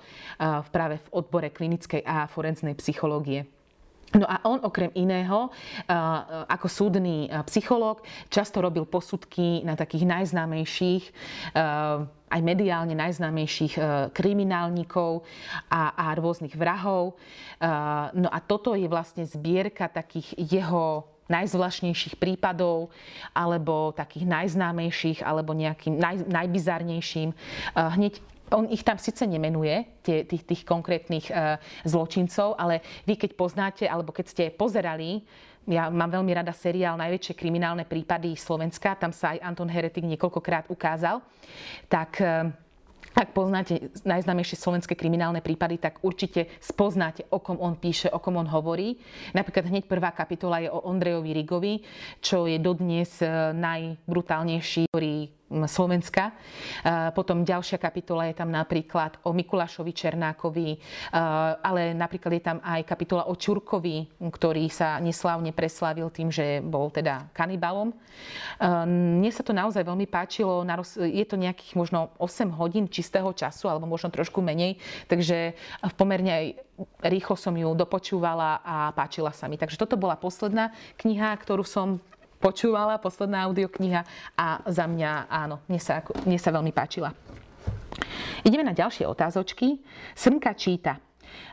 [0.68, 3.48] práve v odbore klinickej a forenznej psychológie.
[4.12, 5.48] No a on okrem iného,
[6.52, 11.04] ako súdny psychológ, často robil posudky na takých najznámejších
[12.28, 13.80] aj mediálne najznámejších
[14.12, 15.24] kriminálnikov
[15.72, 17.16] a, a rôznych vrahov.
[18.12, 22.92] No a toto je vlastne zbierka takých jeho najzvláštnejších prípadov,
[23.32, 27.30] alebo takých najznámejších, alebo nejakým naj, najbizarnejším.
[27.32, 28.20] Eh, hneď
[28.54, 31.58] on ich tam síce nemenuje, tie, tých, tých konkrétnych uh,
[31.90, 35.26] zločincov, ale vy keď poznáte, alebo keď ste pozerali,
[35.66, 40.70] ja mám veľmi rada seriál Najväčšie kriminálne prípady Slovenska, tam sa aj Anton Heretik niekoľkokrát
[40.70, 41.24] ukázal,
[41.90, 42.54] tak uh,
[43.14, 48.42] ak poznáte najznámejšie slovenské kriminálne prípady, tak určite spoznáte, o kom on píše, o kom
[48.42, 48.98] on hovorí.
[49.38, 51.74] Napríklad hneď prvá kapitola je o Ondrejovi Rigovi,
[52.18, 56.34] čo je dodnes eh, najbrutálnejší, ktorý Slovenska.
[57.14, 60.78] Potom ďalšia kapitola je tam napríklad o Mikulášovi Černákovi,
[61.62, 66.90] ale napríklad je tam aj kapitola o Čurkovi, ktorý sa neslávne preslávil tým, že bol
[66.90, 67.94] teda kanibalom.
[68.90, 70.66] Mne sa to naozaj veľmi páčilo.
[70.98, 75.54] Je to nejakých možno 8 hodín čistého času, alebo možno trošku menej, takže
[75.94, 76.46] pomerne aj
[77.06, 79.62] rýchlo som ju dopočúvala a páčila sa mi.
[79.62, 82.02] Takže toto bola posledná kniha, ktorú som
[82.44, 84.04] počúvala, posledná audiokniha
[84.36, 87.16] a za mňa áno, mne sa, mne sa veľmi páčila.
[88.44, 89.80] Ideme na ďalšie otázočky.
[90.12, 91.00] Srnka číta.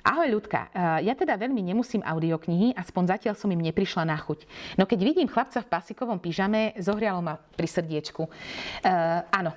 [0.03, 4.45] Ahoj ľudka, eh, ja teda veľmi nemusím audioknihy, aspoň zatiaľ som im neprišla na chuť.
[4.75, 8.27] No keď vidím chlapca v pasikovom pyžame, zohrialo ma pri srdiečku.
[8.27, 9.53] Uh, áno,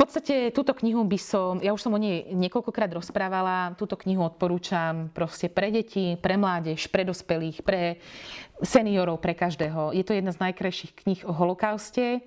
[0.00, 5.12] podstate túto knihu by som, ja už som o nej niekoľkokrát rozprávala, túto knihu odporúčam
[5.12, 8.00] proste pre deti, pre mládež, pre dospelých, pre
[8.64, 9.92] seniorov, pre každého.
[9.92, 12.24] Je to jedna z najkrajších kníh o holokauste.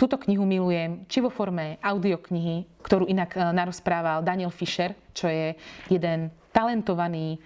[0.00, 5.52] Túto knihu milujem, či vo forme audioknihy, ktorú inak e, narozprával Daniel Fischer, čo je
[5.92, 7.38] jeden talentovaný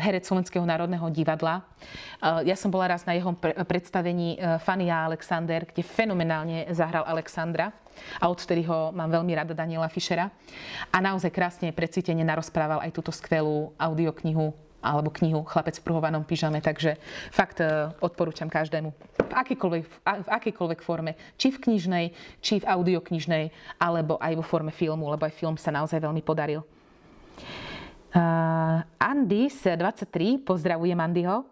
[0.00, 1.60] herec Slovenského národného divadla.
[2.24, 3.36] Ja som bola raz na jeho
[3.68, 7.68] predstavení e, Fania Alexander, kde fenomenálne zahral Alexandra
[8.16, 10.32] a odtedy ho mám veľmi rada Daniela Fischera.
[10.88, 16.62] A naozaj krásne precítene narozprával aj túto skvelú audioknihu alebo knihu Chlapec v pruhovanom pyžame,
[16.62, 16.94] takže
[17.34, 17.58] fakt
[17.98, 19.82] odporúčam každému v akýkoľvek,
[20.22, 22.06] v akýkoľvek forme, či v knižnej,
[22.38, 23.50] či v audioknižnej,
[23.82, 26.62] alebo aj vo forme filmu, lebo aj film sa naozaj veľmi podaril.
[28.16, 31.44] Uh, Andis 23, pozdravujem Andyho.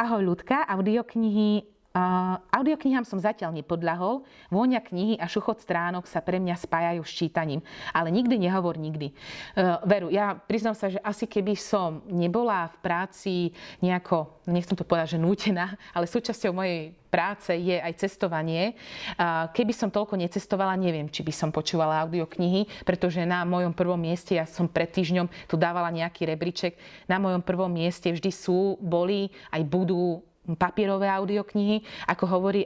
[0.00, 6.54] Ahoj ľudka, audioknihy Audioknihám som zatiaľ nepodľahol, vôňa knihy a šuchot stránok sa pre mňa
[6.54, 9.10] spájajú s čítaním, ale nikdy nehovor nikdy.
[9.58, 13.34] Uh, veru, ja priznám sa, že asi keby som nebola v práci
[13.82, 18.78] nejako, nechcem to povedať, že nútená, ale súčasťou mojej práce je aj cestovanie.
[19.18, 23.98] Uh, keby som toľko necestovala, neviem, či by som počúvala audioknihy, pretože na mojom prvom
[23.98, 26.78] mieste, ja som pred týždňom tu dávala nejaký rebríček,
[27.10, 30.22] na mojom prvom mieste vždy sú, boli, aj budú
[30.56, 31.84] papierové audioknihy.
[32.08, 32.64] Ako hovorí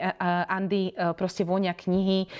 [0.49, 2.31] Andy, e, proste vôňa knihy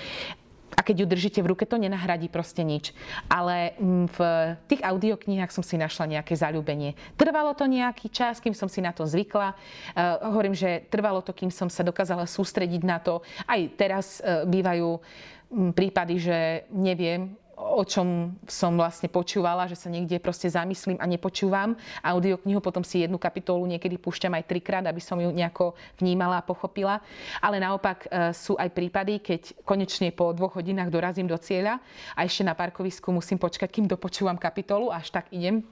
[0.75, 2.91] a keď ju držíte v ruke, to nenahradí proste nič.
[3.31, 4.19] Ale mm, v
[4.67, 6.99] tých audioknihách som si našla nejaké zalúbenie.
[7.15, 9.55] Trvalo to nejaký čas, kým som si na to zvykla.
[9.95, 13.23] Uh, hovorím, že trvalo to, kým som sa dokázala sústrediť na to.
[13.47, 19.87] Aj teraz uh, bývajú um, prípady, že neviem, o čom som vlastne počúvala, že sa
[19.87, 24.99] niekde proste zamyslím a nepočúvam audioknihu, potom si jednu kapitolu niekedy púšťam aj trikrát, aby
[24.99, 26.99] som ju nejako vnímala a pochopila.
[27.39, 31.79] Ale naopak e, sú aj prípady, keď konečne po dvoch hodinách dorazím do cieľa
[32.15, 35.63] a ešte na parkovisku musím počkať, kým dopočúvam kapitolu, až tak idem e,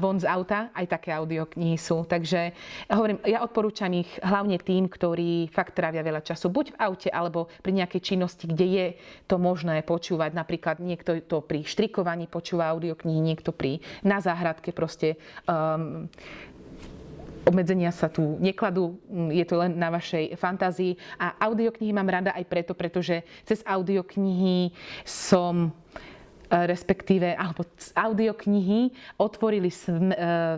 [0.00, 0.72] von z auta.
[0.72, 2.08] Aj také audioknihy sú.
[2.08, 2.56] Takže
[2.88, 7.52] hovorím, ja odporúčam ich hlavne tým, ktorí fakt trávia veľa času buď v aute, alebo
[7.60, 8.86] pri nejakej činnosti, kde je
[9.28, 10.32] to možné počúvať.
[10.32, 15.18] Napríklad niekto niekto to pri štrikovaní počúva audioknihy, niekto pri na záhradke proste
[15.50, 16.06] um,
[17.42, 18.94] obmedzenia sa tu nekladú,
[19.34, 20.94] je to len na vašej fantázii.
[21.18, 24.70] A audioknihy mám rada aj preto, pretože cez audioknihy
[25.02, 25.74] som
[26.52, 27.64] respektíve alebo
[27.96, 29.76] audioknihy otvorili e,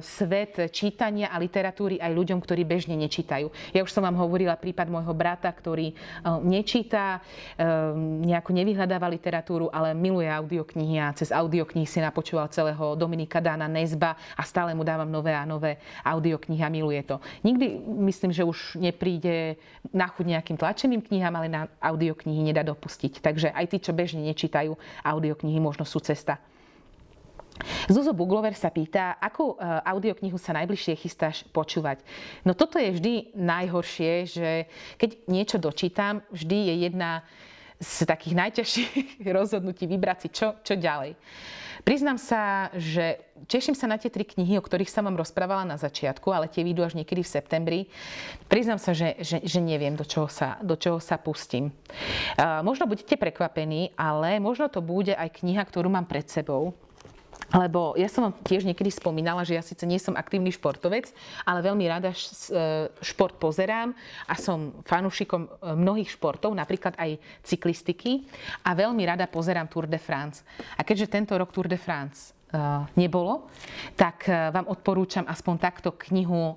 [0.02, 3.46] svet čítania a literatúry aj ľuďom, ktorí bežne nečítajú.
[3.70, 5.94] Ja už som vám hovorila prípad môjho brata, ktorý e,
[6.42, 7.22] nečíta,
[8.24, 14.18] nejako nevyhľadáva literatúru, ale miluje audioknihy a cez audioknihy si napočúval celého Dominika Dána Nezba
[14.34, 17.20] a stále mu dávam nové a nové audioknihy a miluje to.
[17.46, 17.66] Nikdy
[18.08, 19.56] myslím, že už nepríde
[19.92, 23.20] na chuť nejakým tlačeným knihám, ale na audioknihy nedá dopustiť.
[23.20, 26.40] Takže aj tí, čo bežne nečítajú audioknihy, možno možno sú cesta.
[27.86, 32.02] Zuzo Buglover sa pýta, akú e, audioknihu sa najbližšie chystáš počúvať.
[32.42, 34.50] No toto je vždy najhoršie, že
[34.98, 37.22] keď niečo dočítam, vždy je jedna
[37.84, 41.12] z takých najťažších rozhodnutí vybrať si, čo, čo ďalej.
[41.84, 45.76] Priznám sa, že teším sa na tie tri knihy, o ktorých som vám rozprávala na
[45.76, 47.80] začiatku, ale tie vyjdú až niekedy v septembri.
[48.48, 51.76] Priznám sa, že, že, že neviem, do čoho sa, do čoho sa pustím.
[52.40, 56.72] Uh, možno budete prekvapení, ale možno to bude aj kniha, ktorú mám pred sebou.
[57.54, 61.14] Lebo ja som vám tiež niekedy spomínala, že ja síce nie som aktívny športovec,
[61.46, 62.18] ale veľmi rada e,
[62.98, 63.94] šport pozerám
[64.26, 67.14] a som fanúšikom e, mnohých športov, napríklad aj
[67.46, 68.26] cyklistiky
[68.66, 70.42] a veľmi rada pozerám Tour de France.
[70.74, 72.33] A keďže tento rok Tour de France
[72.94, 73.50] nebolo,
[73.98, 76.56] tak vám odporúčam aspoň takto knihu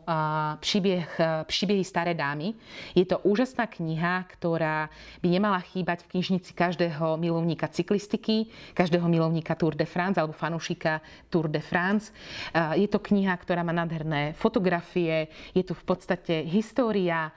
[0.61, 1.09] Příbeh,
[1.43, 2.53] Příbehy staré dámy.
[2.93, 9.57] Je to úžasná kniha, ktorá by nemala chýbať v knižnici každého milovníka cyklistiky, každého milovníka
[9.57, 12.13] Tour de France alebo fanúšika Tour de France.
[12.77, 17.33] Je to kniha, ktorá má nádherné fotografie, je tu v podstate história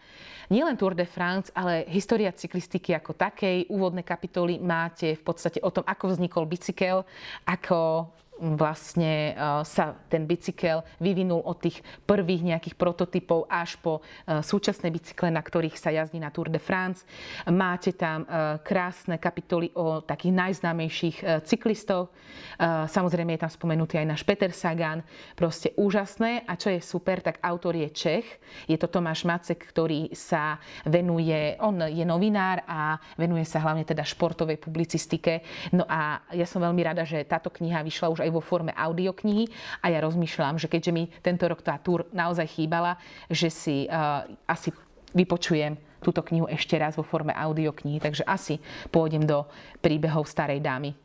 [0.50, 3.70] nielen Tour de France, ale história cyklistiky ako takej.
[3.70, 7.06] Úvodné kapitoly máte v podstate o tom, ako vznikol bicykel,
[7.46, 8.10] ako
[8.40, 14.88] vlastne e, sa ten bicykel vyvinul od tých prvých nejakých prototypov až po e, súčasné
[14.88, 17.04] bicykle, na ktorých sa jazdí na Tour de France.
[17.52, 22.08] Máte tam e, krásne kapitoly o takých najznámejších cyklistoch.
[22.88, 25.04] Samozrejme je tam spomenutý aj náš Peter Sagan.
[25.36, 26.46] Proste úžasné.
[26.46, 28.26] A čo je super, tak autor je Čech.
[28.70, 34.06] Je to Tomáš Macek, ktorý sa venuje, on je novinár a venuje sa hlavne teda
[34.06, 35.42] športovej publicistike.
[35.74, 38.70] No a ja som veľmi rada, že táto kniha vyšla už aj aj vo forme
[38.70, 39.50] audioknihy
[39.82, 42.94] a ja rozmýšľam, že keďže mi tento rok tá túr naozaj chýbala,
[43.26, 44.70] že si uh, asi
[45.10, 49.44] vypočujem túto knihu ešte raz vo forme audioknihy, takže asi pôjdem do
[49.82, 50.96] príbehov starej dámy.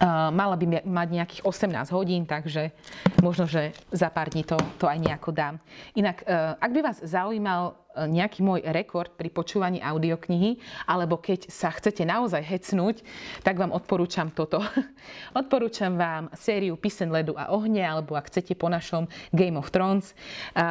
[0.00, 2.72] Uh, mala by mať nejakých 18 hodín, takže
[3.20, 5.60] možno, že za pár dní to, to aj nejako dám.
[5.92, 10.56] Inak, uh, ak by vás zaujímal uh, nejaký môj rekord pri počúvaní audioknihy,
[10.88, 13.04] alebo keď sa chcete naozaj hecnúť,
[13.44, 14.64] tak vám odporúčam toto.
[15.40, 19.04] odporúčam vám sériu Pisen ledu a ohne, alebo ak chcete po našom
[19.36, 20.16] Game of Thrones.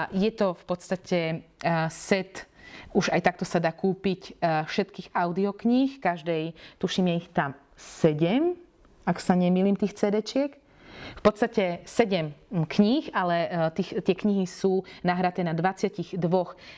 [0.10, 1.20] Je to v podstate
[1.93, 2.49] set
[2.97, 8.68] už aj takto sa dá kúpiť všetkých audiokníh, každej, tuším, je ich tam 7,
[9.05, 10.57] ak sa nemýlim, tých CD-čiek.
[10.99, 12.31] V podstate 7
[12.67, 16.19] kníh, ale e, tých, tie knihy sú nahraté na 22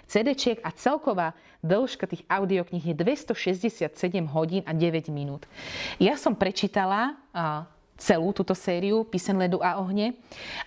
[0.05, 1.33] CD-čiek a celková
[1.65, 3.91] dĺžka tých audiokníh je 267
[4.29, 5.45] hodín a 9 minút.
[5.97, 7.17] Ja som prečítala
[8.01, 10.17] celú túto sériu Písen ledu a ohne,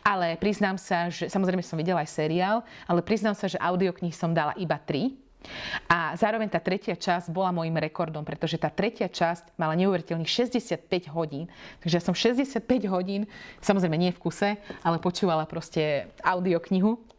[0.06, 4.30] ale priznám sa, že samozrejme som videla aj seriál, ale priznám sa, že audiokníh som
[4.30, 5.23] dala iba 3
[5.88, 11.12] a zároveň tá tretia časť bola môjim rekordom, pretože tá tretia časť mala neuveriteľných 65
[11.12, 11.46] hodín.
[11.84, 13.28] Takže ja som 65 hodín,
[13.60, 14.50] samozrejme nie v kuse,
[14.82, 17.14] ale počúvala proste audioknihu.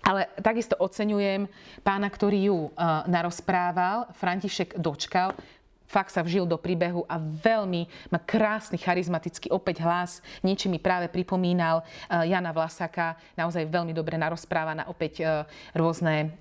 [0.00, 1.44] Ale takisto oceňujem
[1.84, 5.36] pána, ktorý ju uh, narozprával, František Dočkal,
[5.84, 10.24] fakt sa vžil do príbehu a veľmi má krásny, charizmatický opäť hlas.
[10.40, 15.44] Niečo mi práve pripomínal uh, Jana Vlasaka, naozaj veľmi dobre narozpráva na opäť uh,
[15.76, 16.32] rôzne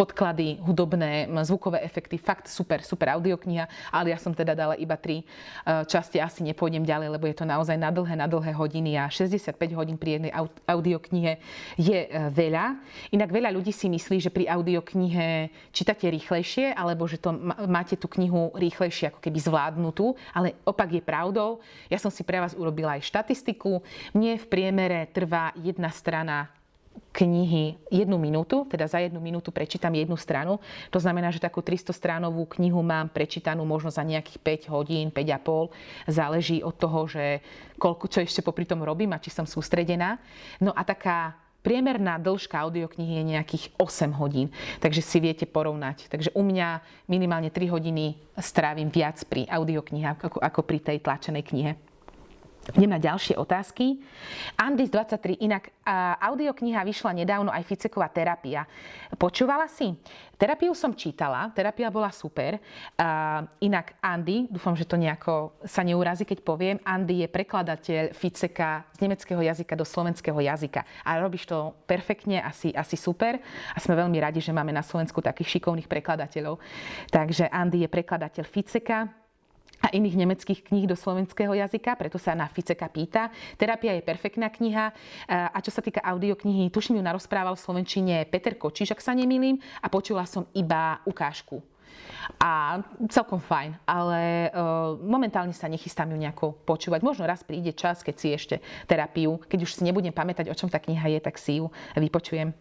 [0.00, 5.20] podklady, hudobné, zvukové efekty, fakt super, super audiokniha, ale ja som teda dala iba tri
[5.20, 5.24] e,
[5.84, 9.60] časti, asi nepôjdem ďalej, lebo je to naozaj na dlhé, na dlhé hodiny a 65
[9.76, 10.32] hodín pri jednej
[10.64, 11.36] audioknihe
[11.76, 12.80] je e, veľa.
[13.12, 17.36] Inak veľa ľudí si myslí, že pri audioknihe čítate rýchlejšie, alebo že to
[17.68, 21.60] máte tú knihu rýchlejšie ako keby zvládnutú, ale opak je pravdou.
[21.92, 23.84] Ja som si pre vás urobila aj štatistiku.
[24.16, 26.48] Mne v priemere trvá jedna strana
[27.10, 30.62] knihy jednu minútu, teda za jednu minútu prečítam jednu stranu.
[30.94, 35.74] To znamená, že takú 300 stránovú knihu mám prečítanú možno za nejakých 5 hodín, 5,5.
[36.06, 37.42] Záleží od toho, že
[37.82, 40.22] koľko, čo ešte popri tom robím a či som sústredená.
[40.62, 44.48] No a taká Priemerná dĺžka audioknihy je nejakých 8 hodín,
[44.80, 46.08] takže si viete porovnať.
[46.08, 51.44] Takže u mňa minimálne 3 hodiny strávim viac pri audioknihe ako, ako pri tej tlačenej
[51.44, 51.76] knihe.
[52.70, 53.98] Idem na ďalšie otázky.
[54.54, 55.74] Andis 23, inak
[56.22, 58.62] audiokniha vyšla nedávno aj Ficeková terapia.
[59.18, 59.90] Počúvala si?
[60.40, 62.56] Terapiu som čítala, terapia bola super.
[63.60, 68.98] Inak Andy, dúfam, že to nejako sa neurazí, keď poviem, Andy je prekladateľ Ficeka z
[69.04, 70.80] nemeckého jazyka do slovenského jazyka.
[71.04, 73.36] A robíš to perfektne, asi, asi super.
[73.76, 76.56] A sme veľmi radi, že máme na Slovensku takých šikovných prekladateľov.
[77.12, 79.12] Takže Andy je prekladateľ Ficeka
[79.80, 83.32] a iných nemeckých kníh do slovenského jazyka, preto sa na Ficeka pýta.
[83.56, 84.92] Terapia je perfektná kniha
[85.28, 89.56] a čo sa týka audioknihy, tuším ju narozprával v Slovenčine Peter Kočiš, ak sa nemýlim,
[89.80, 91.64] a počula som iba ukážku.
[92.36, 92.78] A
[93.08, 97.00] celkom fajn, ale uh, momentálne sa nechystám ju nejako počúvať.
[97.02, 98.56] Možno raz príde čas, keď si ešte
[98.86, 102.52] terapiu, keď už si nebudem pamätať, o čom tá kniha je, tak si ju vypočujem.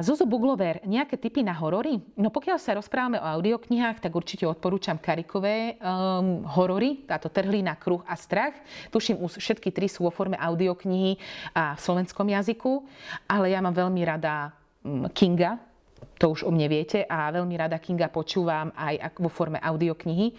[0.00, 2.00] Zuzu Buglover nejaké typy na horory?
[2.16, 8.00] No pokiaľ sa rozprávame o audioknihách, tak určite odporúčam Karikové um, horory, táto Trhlina, Kruh
[8.06, 8.56] a Strach.
[8.88, 11.18] Tuším, už všetky tri sú vo forme audioknihy
[11.52, 12.86] a v slovenskom jazyku,
[13.28, 14.54] ale ja mám veľmi rada
[14.86, 15.73] um, Kinga,
[16.18, 20.34] to už o mne viete a veľmi rada Kinga počúvam aj vo forme audioknihy.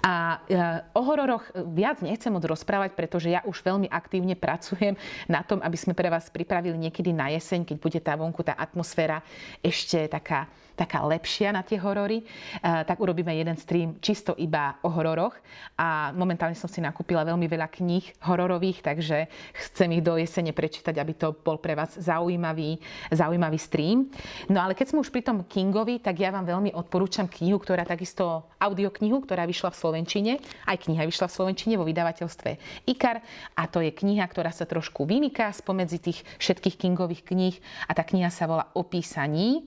[0.00, 0.62] A e,
[0.96, 1.44] o hororoch
[1.76, 4.96] viac nechcem moc rozprávať, pretože ja už veľmi aktívne pracujem
[5.28, 8.56] na tom, aby sme pre vás pripravili niekedy na jeseň, keď bude tá vonku tá
[8.56, 9.20] atmosféra
[9.60, 10.48] ešte taká
[10.80, 12.24] taká lepšia na tie horory,
[12.64, 15.36] tak urobíme jeden stream čisto iba o hororoch.
[15.76, 20.96] A momentálne som si nakúpila veľmi veľa kníh hororových, takže chcem ich do jesene prečítať,
[20.96, 22.80] aby to bol pre vás zaujímavý,
[23.12, 24.08] zaujímavý stream.
[24.48, 27.84] No ale keď sme už pri tom Kingovi, tak ja vám veľmi odporúčam knihu, ktorá
[27.84, 30.32] takisto, audioknihu, ktorá vyšla v Slovenčine.
[30.64, 32.50] Aj kniha vyšla v Slovenčine vo vydavateľstve
[32.88, 33.20] IKAR.
[33.58, 37.56] A to je kniha, ktorá sa trošku vymyká spomedzi tých všetkých Kingových kníh.
[37.88, 39.66] A tá kniha sa volá Opísaní.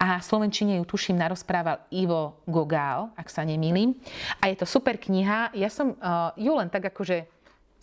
[0.00, 3.92] A Sloven Slovenčine ju tuším narozprával Ivo Gogál, ak sa nemýlim.
[4.40, 5.52] A je to super kniha.
[5.52, 7.28] Ja som uh, ju len tak akože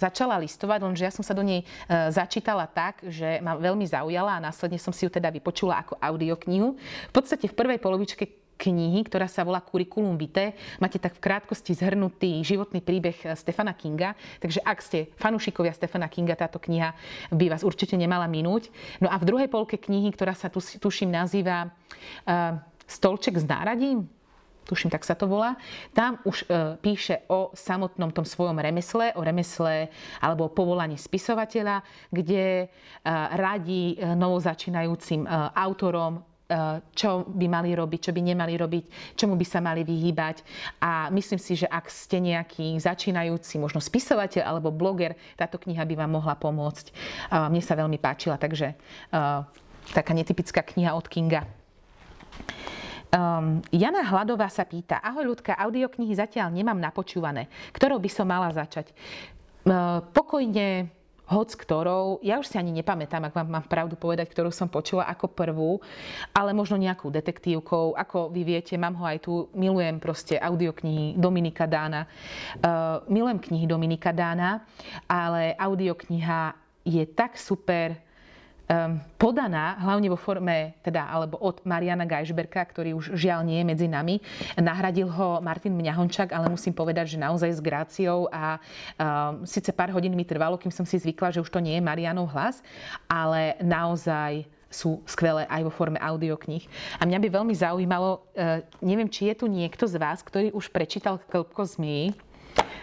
[0.02, 4.42] začala listovať, lenže ja som sa do nej uh, začítala tak, že ma veľmi zaujala
[4.42, 6.74] a následne som si ju teda vypočula ako audioknihu.
[6.82, 10.56] V podstate v prvej polovičke knihy, ktorá sa volá Curriculum Vitae.
[10.80, 14.16] Máte tak v krátkosti zhrnutý životný príbeh eh, Stefana Kinga.
[14.40, 16.96] Takže ak ste fanúšikovia Stefana Kinga, táto kniha
[17.32, 18.72] by vás určite nemala minúť.
[19.04, 24.06] No a v druhej polke knihy, ktorá sa tu, tuším nazýva uh, Stolček s náradím,
[24.66, 25.56] tuším, tak sa to volá,
[25.94, 31.86] tam už e, píše o samotnom tom svojom remesle, o remesle alebo o povolaní spisovateľa,
[32.10, 32.68] kde e,
[33.38, 36.26] radí novozačínajúcim e, autorom
[36.94, 40.46] čo by mali robiť, čo by nemali robiť, čomu by sa mali vyhýbať.
[40.78, 45.96] A myslím si, že ak ste nejaký začínajúci, možno spisovateľ alebo bloger, táto kniha by
[45.98, 46.86] vám mohla pomôcť.
[47.34, 49.40] Mne sa veľmi páčila, takže eh,
[49.94, 51.50] taká netypická kniha od Kinga.
[53.16, 57.48] Um, Jana Hladová sa pýta, ahoj ľudka, audioknihy zatiaľ nemám napočúvané.
[57.72, 58.92] Ktorou by som mala začať?
[59.64, 60.92] Uh, pokojne
[61.26, 65.10] hoc ktorou, ja už si ani nepamätám, ak vám mám pravdu povedať, ktorú som počula
[65.10, 65.72] ako prvú,
[66.30, 67.98] ale možno nejakou detektívkou.
[67.98, 72.06] Ako vy viete, mám ho aj tu, milujem proste audioknihy Dominika Dána.
[72.62, 74.62] Uh, milujem knihy Dominika Dána,
[75.10, 76.54] ale audiokniha
[76.86, 78.05] je tak super,
[79.22, 83.88] podaná hlavne vo forme, teda, alebo od Mariana Gajšberka, ktorý už žiaľ nie je medzi
[83.88, 84.18] nami.
[84.58, 89.94] Nahradil ho Martin Mňahončak, ale musím povedať, že naozaj s gráciou a um, síce pár
[89.94, 92.66] hodín mi trvalo, kým som si zvykla, že už to nie je Marianov hlas,
[93.06, 96.66] ale naozaj sú skvelé aj vo forme audiokníh.
[97.00, 100.74] A mňa by veľmi zaujímalo, uh, neviem, či je tu niekto z vás, ktorý už
[100.74, 102.18] prečítal Klpko zmí,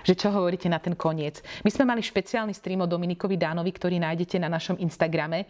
[0.03, 1.41] že čo hovoríte na ten koniec.
[1.63, 5.47] My sme mali špeciálny stream o Dominikovi Dánovi, ktorý nájdete na našom Instagrame,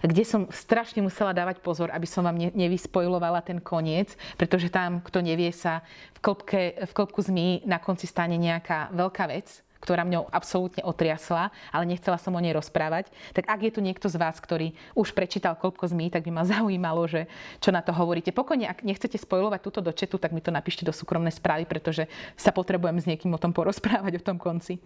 [0.00, 5.20] kde som strašne musela dávať pozor, aby som vám nevyspojlovala ten koniec, pretože tam, kto
[5.20, 5.82] nevie, sa
[6.16, 11.52] v, klopke, v klopku zmí na konci stane nejaká veľká vec ktorá mňou absolútne otriasla,
[11.72, 13.12] ale nechcela som o nej rozprávať.
[13.32, 16.44] Tak ak je tu niekto z vás, ktorý už prečítal Kolbko zmí, tak by ma
[16.52, 17.28] zaujímalo, že
[17.60, 18.32] čo na to hovoríte.
[18.32, 22.08] Pokojne, ak nechcete spojovať túto do četu, tak mi to napíšte do súkromnej správy, pretože
[22.34, 24.80] sa potrebujem s niekým o tom porozprávať o tom konci.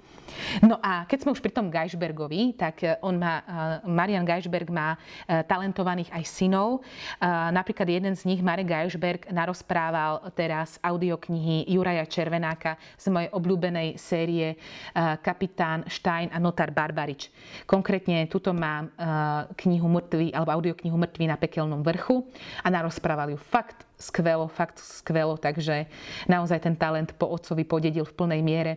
[0.63, 4.69] No a keď sme už pri tom Geisbergovi, tak eh, on má, eh, Marian Geisberg
[4.71, 6.83] má eh, talentovaných aj synov.
[7.21, 14.57] Napríklad jeden z nich, Marek Geisberg, narozprával teraz audioknihy Juraja Červenáka z mojej obľúbenej série
[15.23, 17.29] kapitán Stein a notár Barbarič.
[17.67, 18.91] Konkrétne tuto mám
[19.59, 22.25] knihu Mŕtvy, alebo audioknihu Mŕtvy na pekelnom vrchu
[22.63, 25.85] a narozprával ju fakt skvelo, fakt skvelo, takže
[26.25, 28.73] naozaj ten talent po otcovi podedil v plnej miere.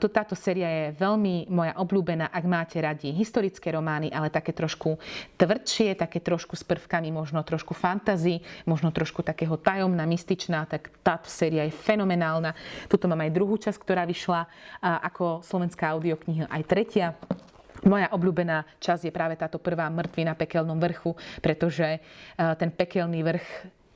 [0.00, 4.96] Táto séria je veľmi moja obľúbená, ak máte radi historické romány, ale také trošku
[5.36, 11.28] tvrdšie, také trošku s prvkami možno trošku fantasy, možno trošku takého tajomná, mystičná, tak táto
[11.28, 12.56] séria je fenomenálna.
[12.88, 14.48] Tuto mám aj druhú časť, ktorá vyšla
[14.80, 17.12] ako slovenská audiokniha, aj tretia.
[17.84, 21.12] Moja obľúbená časť je práve táto prvá mŕtvy na pekelnom vrchu,
[21.44, 22.00] pretože
[22.56, 23.46] ten pekelný vrch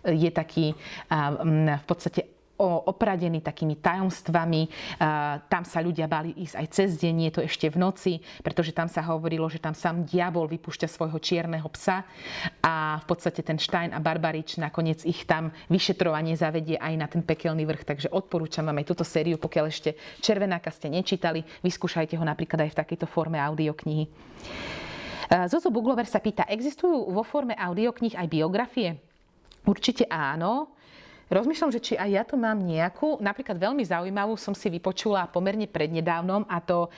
[0.05, 0.73] je taký
[1.11, 4.69] v podstate opradený takými tajomstvami.
[5.49, 8.13] Tam sa ľudia bali ísť aj cez deň, nie to ešte v noci,
[8.45, 12.05] pretože tam sa hovorilo, že tam sám diabol vypúšťa svojho čierneho psa
[12.61, 17.25] a v podstate ten Stein a Barbarič nakoniec ich tam vyšetrovanie zavedie aj na ten
[17.25, 17.89] pekelný vrch.
[17.89, 22.77] Takže odporúčam vám aj túto sériu, pokiaľ ešte Červenáka ste nečítali, vyskúšajte ho napríklad aj
[22.77, 24.05] v takejto forme audioknihy.
[25.49, 29.01] Zozo Buglover sa pýta, existujú vo forme audiokníh aj biografie?
[29.65, 30.73] Určite áno.
[31.31, 33.23] Rozmýšľam, že či aj ja tu mám nejakú.
[33.23, 36.91] Napríklad veľmi zaujímavú som si vypočula pomerne prednedávnom a to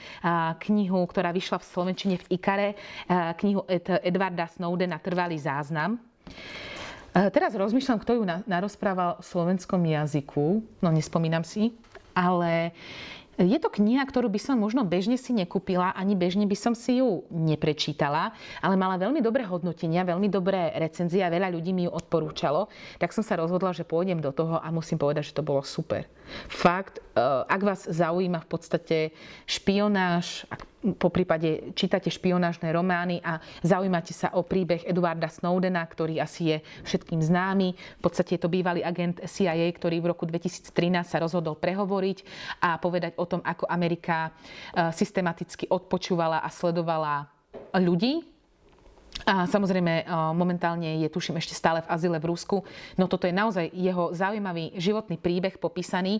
[0.65, 2.69] knihu, ktorá vyšla v Slovenčine v Ikare,
[3.37, 3.61] knihu
[4.01, 6.01] Edvarda Snowdena Trvalý záznam.
[7.13, 11.69] Teraz rozmýšľam, kto ju narozprával v slovenskom jazyku, no nespomínam si,
[12.17, 12.73] ale
[13.33, 17.01] Je to kniha, ktorú by som možno bežne si nekúpila, ani bežne by som si
[17.01, 18.29] ju neprečítala,
[18.61, 22.69] ale mala veľmi dobré hodnotenia, veľmi dobré recenzie a veľa ľudí mi ju odporúčalo.
[23.01, 26.05] Tak som sa rozhodla, že pôjdem do toho a musím povedať, že to bolo super.
[26.45, 28.97] Fakt, eh, ak vás zaujíma v podstate
[29.49, 36.19] špionáž, ak po prípade čítate špionážne romány a zaujímate sa o príbeh Eduarda Snowdena, ktorý
[36.19, 37.71] asi je všetkým známy.
[37.73, 40.73] V podstate je to bývalý agent CIA, ktorý v roku 2013
[41.07, 42.17] sa rozhodol prehovoriť
[42.59, 47.31] a povedať o tom, ako Amerika eh, systematicky odpočúvala a sledovala
[47.79, 48.32] ľudí,
[49.23, 50.03] a samozrejme,
[50.35, 52.61] momentálne je, tuším, ešte stále v azile v Rusku.
[52.99, 56.19] No toto je naozaj jeho zaujímavý životný príbeh popísaný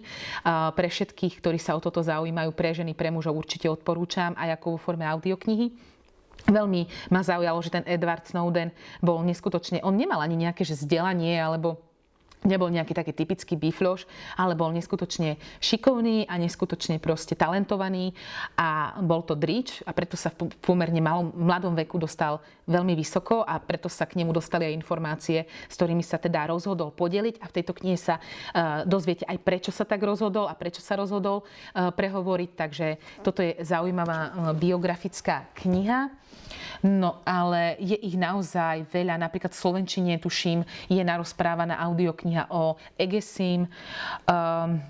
[0.73, 4.75] pre všetkých, ktorí sa o toto zaujímajú, pre ženy, pre mužov určite odporúčam aj ako
[4.75, 5.75] vo forme audioknihy.
[6.43, 11.39] Veľmi ma zaujalo, že ten Edward Snowden bol neskutočne, on nemal ani nejaké že vzdelanie
[11.39, 11.79] alebo
[12.43, 14.07] nebol nejaký taký typický bifloš,
[14.39, 18.15] ale bol neskutočne šikovný a neskutočne proste talentovaný
[18.55, 23.43] a bol to drič a preto sa v pomerne malom, mladom veku dostal veľmi vysoko
[23.43, 27.45] a preto sa k nemu dostali aj informácie, s ktorými sa teda rozhodol podeliť a
[27.47, 31.43] v tejto knihe sa uh, dozviete aj prečo sa tak rozhodol a prečo sa rozhodol
[31.43, 32.87] uh, prehovoriť, takže
[33.19, 36.23] toto je zaujímavá uh, biografická kniha.
[36.83, 39.15] No ale je ich naozaj veľa.
[39.15, 43.69] Napríklad v Slovenčine, tuším, je narozprávaná audiokniha o Egesim.
[44.25, 44.81] Um,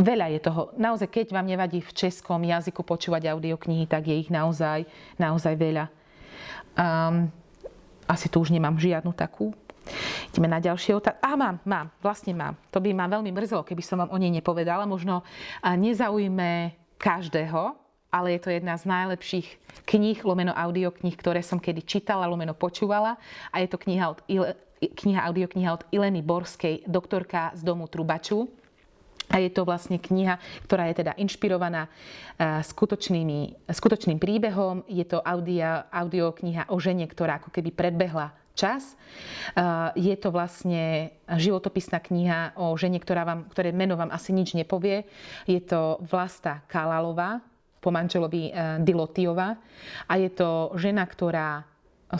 [0.00, 0.72] Veľa je toho.
[0.80, 4.88] Naozaj, keď vám nevadí v českom jazyku počúvať audioknihy, tak je ich naozaj,
[5.20, 5.92] naozaj veľa.
[6.72, 7.28] Um,
[8.08, 9.52] asi tu už nemám žiadnu takú.
[10.32, 11.20] Ideme na ďalšie otázky.
[11.20, 12.56] Á, mám, mám, vlastne mám.
[12.72, 14.88] To by ma veľmi mrzelo, keby som vám o nej nepovedala.
[14.88, 15.20] Možno
[15.60, 17.76] nezaujme každého,
[18.08, 19.48] ale je to jedna z najlepších
[19.84, 23.20] kníh, lomeno audiokníh, ktoré som kedy čítala, lomeno počúvala.
[23.52, 24.24] A je to kniha, od
[24.80, 28.48] kniha audiokniha od Ileny Borskej, doktorka z domu Trubaču.
[29.30, 31.90] A je to vlastne kniha, ktorá je teda inšpirovaná e,
[32.66, 34.82] skutočnými, skutočným príbehom.
[34.90, 38.90] Je to audio, audiokniha o žene, ktorá ako keby predbehla čas.
[38.90, 38.94] E,
[39.94, 45.06] je to vlastne životopisná kniha o žene, ktorá vám, ktoré meno vám asi nič nepovie.
[45.46, 47.38] Je to Vlasta Kalalová,
[47.80, 48.52] po manželovi eh,
[48.84, 49.56] Dilotiova.
[50.06, 51.64] A je to žena, ktorá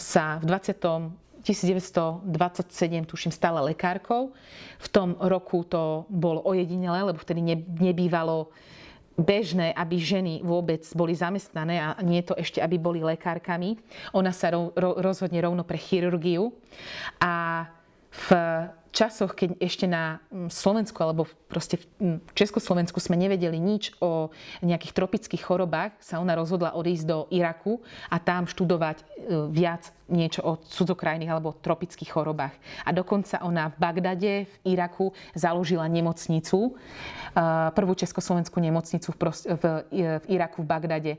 [0.00, 1.29] sa v 20.
[1.42, 4.32] 1927, tuším, stala lekárkou.
[4.78, 8.52] V tom roku to bolo ojedinelé, lebo vtedy nebývalo
[9.20, 13.76] bežné, aby ženy vôbec boli zamestnané a nie to ešte, aby boli lekárkami.
[14.16, 16.56] Ona sa ro- ro- rozhodne rovno pre chirurgiu
[17.20, 17.68] a
[18.10, 18.28] v
[18.90, 24.34] časoch, keď ešte na mm, Slovensku alebo proste v mm, Československu sme nevedeli nič o
[24.66, 27.78] nejakých tropických chorobách, sa ona rozhodla odísť do Iraku
[28.10, 29.04] a tam študovať e,
[29.54, 32.52] viac niečo o cudzokrajných alebo tropických chorobách.
[32.84, 36.72] A dokonca ona v Bagdade, v Iraku, založila nemocnicu, e,
[37.72, 39.18] prvú československú nemocnicu v,
[39.56, 39.64] v,
[40.28, 41.12] Iraku, v Bagdade.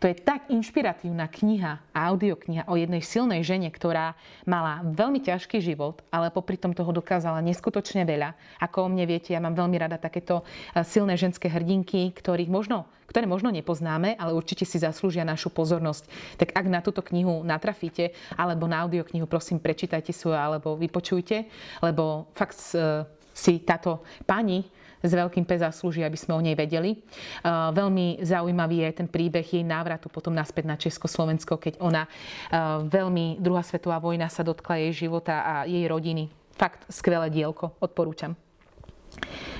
[0.00, 4.16] To je tak inšpiratívna kniha, audiokniha o jednej silnej žene, ktorá
[4.48, 8.34] mala veľmi ťažký život, ale popri tom toho dokázala neskutočne veľa.
[8.64, 10.42] Ako o mne viete, ja mám veľmi rada takéto
[10.72, 16.04] e, silné ženské hrdinky, ktorých možno ktoré možno nepoznáme, ale určite si zaslúžia našu pozornosť.
[16.36, 21.48] Tak ak na túto knihu natrafíte, alebo na audioknihu, prosím, prečítajte si ju alebo vypočujte,
[21.80, 26.98] lebo fakt e, si táto pani s veľkým P zaslúži, aby sme o nej vedeli.
[27.46, 32.82] Uh, veľmi zaujímavý je ten príbeh jej návratu potom naspäť na Československo, keď ona uh,
[32.82, 36.26] veľmi, druhá svetová vojna sa dotkla jej života a jej rodiny.
[36.58, 38.34] Fakt skvelé dielko, odporúčam.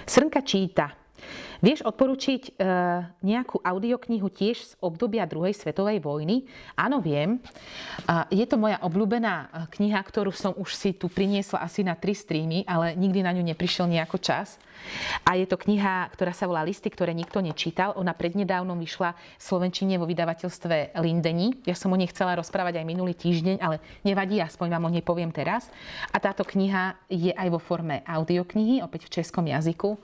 [0.03, 0.91] Srnka číta.
[1.59, 2.63] Vieš odporučiť e,
[3.27, 6.47] nejakú audioknihu tiež z obdobia druhej svetovej vojny?
[6.79, 7.43] Áno, viem.
[8.07, 11.99] A je to moja obľúbená e, kniha, ktorú som už si tu priniesla asi na
[11.99, 14.55] tri streamy, ale nikdy na ňu neprišiel nejako čas.
[15.27, 17.99] A je to kniha, ktorá sa volá Listy, ktoré nikto nečítal.
[17.99, 21.59] Ona prednedávnom vyšla v Slovenčine vo vydavateľstve Lindeni.
[21.67, 25.03] Ja som o nej chcela rozprávať aj minulý týždeň, ale nevadí, aspoň vám o nej
[25.03, 25.67] poviem teraz.
[26.15, 29.99] A táto kniha je aj vo forme audioknihy, opäť v českom jazyku.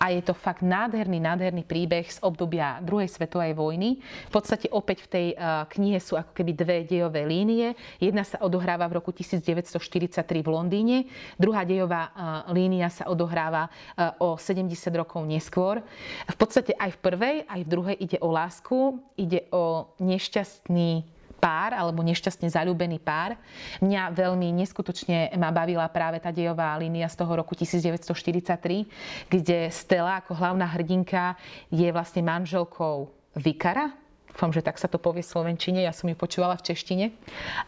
[0.00, 3.98] A je to fakt nádherný nádherný, nádherný príbeh z obdobia druhej svetovej vojny.
[4.30, 7.74] V podstate opäť v tej uh, knihe sú ako keby dve dejové línie.
[7.98, 10.96] Jedna sa odohráva v roku 1943 v Londýne,
[11.34, 15.82] druhá dejová uh, línia sa odohráva uh, o 70 rokov neskôr.
[16.30, 21.13] V podstate aj v prvej, aj v druhej ide o lásku, ide o nešťastný
[21.44, 23.36] pár alebo nešťastne zalúbený pár.
[23.84, 30.24] Mňa veľmi neskutočne ma bavila práve tá dejová línia z toho roku 1943, kde Stella
[30.24, 31.36] ako hlavná hrdinka
[31.68, 33.92] je vlastne manželkou Vikara,
[34.34, 37.06] dúfam, že tak sa to povie v Slovenčine, ja som ju počúvala v češtine.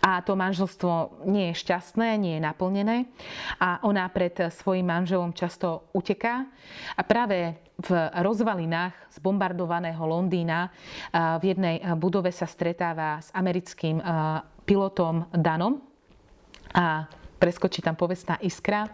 [0.02, 3.06] A to manželstvo nie je šťastné, nie je naplnené.
[3.62, 6.42] A ona pred svojim manželom často uteká.
[6.98, 10.74] A práve v rozvalinách zbombardovaného Londýna
[11.14, 14.02] v jednej budove sa stretáva s americkým
[14.66, 15.78] pilotom Danom.
[16.74, 17.06] A
[17.36, 18.88] preskočí tam povestná iskra.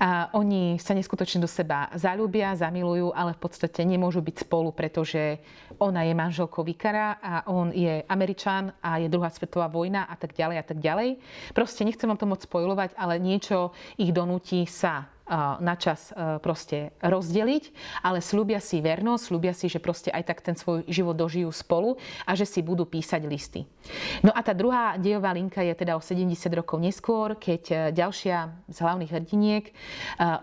[0.00, 5.40] A oni sa neskutočne do seba zalúbia, zamilujú, ale v podstate nemôžu byť spolu, pretože
[5.76, 10.32] ona je manželkou Vikara a on je Američan a je druhá svetová vojna a tak
[10.34, 11.20] ďalej a tak ďalej.
[11.52, 15.17] Proste nechcem vám to moc spojovať, ale niečo ich donúti sa
[15.60, 17.64] na čas e, proste rozdeliť,
[18.00, 22.00] ale slúbia si vernosť, slúbia si, že proste aj tak ten svoj život dožijú spolu
[22.24, 23.68] a že si budú písať listy.
[24.24, 28.36] No a tá druhá dejová linka je teda o 70 rokov neskôr, keď e, ďalšia
[28.72, 29.72] z hlavných hrdiniek e,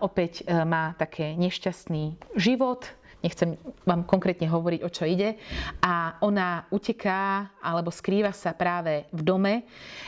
[0.00, 2.86] opäť má také nešťastný život,
[3.26, 5.34] nechcem vám konkrétne hovoriť, o čo ide.
[5.82, 9.54] A ona uteká alebo skrýva sa práve v dome,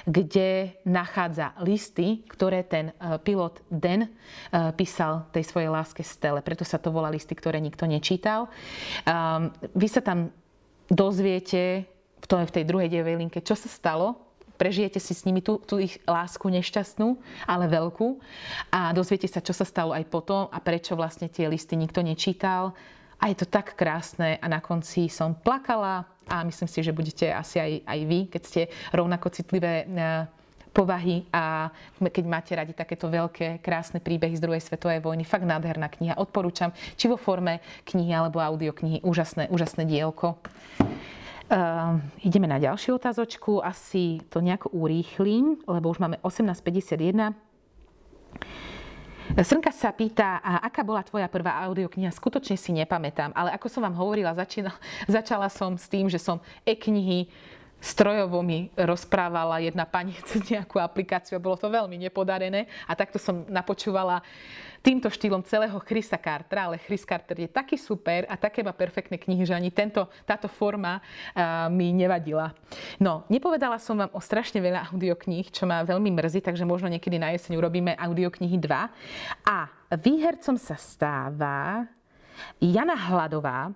[0.07, 4.11] kde nachádza listy, ktoré ten e, pilot Den e,
[4.79, 6.39] písal tej svojej láske Stele.
[6.47, 8.47] Preto sa to volá listy, ktoré nikto nečítal.
[9.03, 10.31] Ehm, vy sa tam
[10.87, 11.85] dozviete
[12.23, 16.03] v, tej druhej dievej linke, čo sa stalo, prežijete si s nimi tú, tú ich
[16.03, 17.14] lásku nešťastnú,
[17.47, 18.19] ale veľkú
[18.75, 22.75] a dozviete sa, čo sa stalo aj potom a prečo vlastne tie listy nikto nečítal
[23.19, 27.27] a je to tak krásne a na konci som plakala a myslím si, že budete
[27.33, 28.62] asi aj, aj vy, keď ste
[28.95, 29.87] rovnako citlivé e,
[30.71, 35.27] povahy a keď máte radi takéto veľké, krásne príbehy z druhej svetovej vojny.
[35.27, 36.21] Fakt nádherná kniha.
[36.21, 37.59] Odporúčam, či vo forme
[37.89, 39.03] knihy alebo audioknihy.
[39.03, 40.39] Úžasné, úžasné dielko.
[41.49, 43.64] Uh, ideme na ďalšiu otázočku.
[43.64, 47.33] Asi to nejako urýchlim, lebo už máme 18.51.
[49.37, 52.09] Srnka sa pýta, a aká bola tvoja prvá audiokniha?
[52.09, 54.76] Skutočne si nepamätám, ale ako som vám hovorila, začínala,
[55.20, 57.29] začala som s tým, že som e-knihy
[57.79, 63.16] strojovo mi rozprávala jedna pani cez nejakú aplikáciu a bolo to veľmi nepodarené a takto
[63.16, 64.22] som napočúvala
[64.83, 69.18] týmto štýlom celého Chrisa Cartera, ale Chris Carter je taký super a také má perfektné
[69.18, 72.55] knihy, že ani tento, táto forma uh, mi nevadila.
[73.03, 77.18] No, nepovedala som vám o strašne veľa audiokníh, čo ma veľmi mrzí, takže možno niekedy
[77.18, 79.51] na jeseň urobíme audioknihy 2.
[79.51, 79.66] A
[79.99, 81.87] výhercom sa stáva
[82.62, 83.74] Jana Hladová,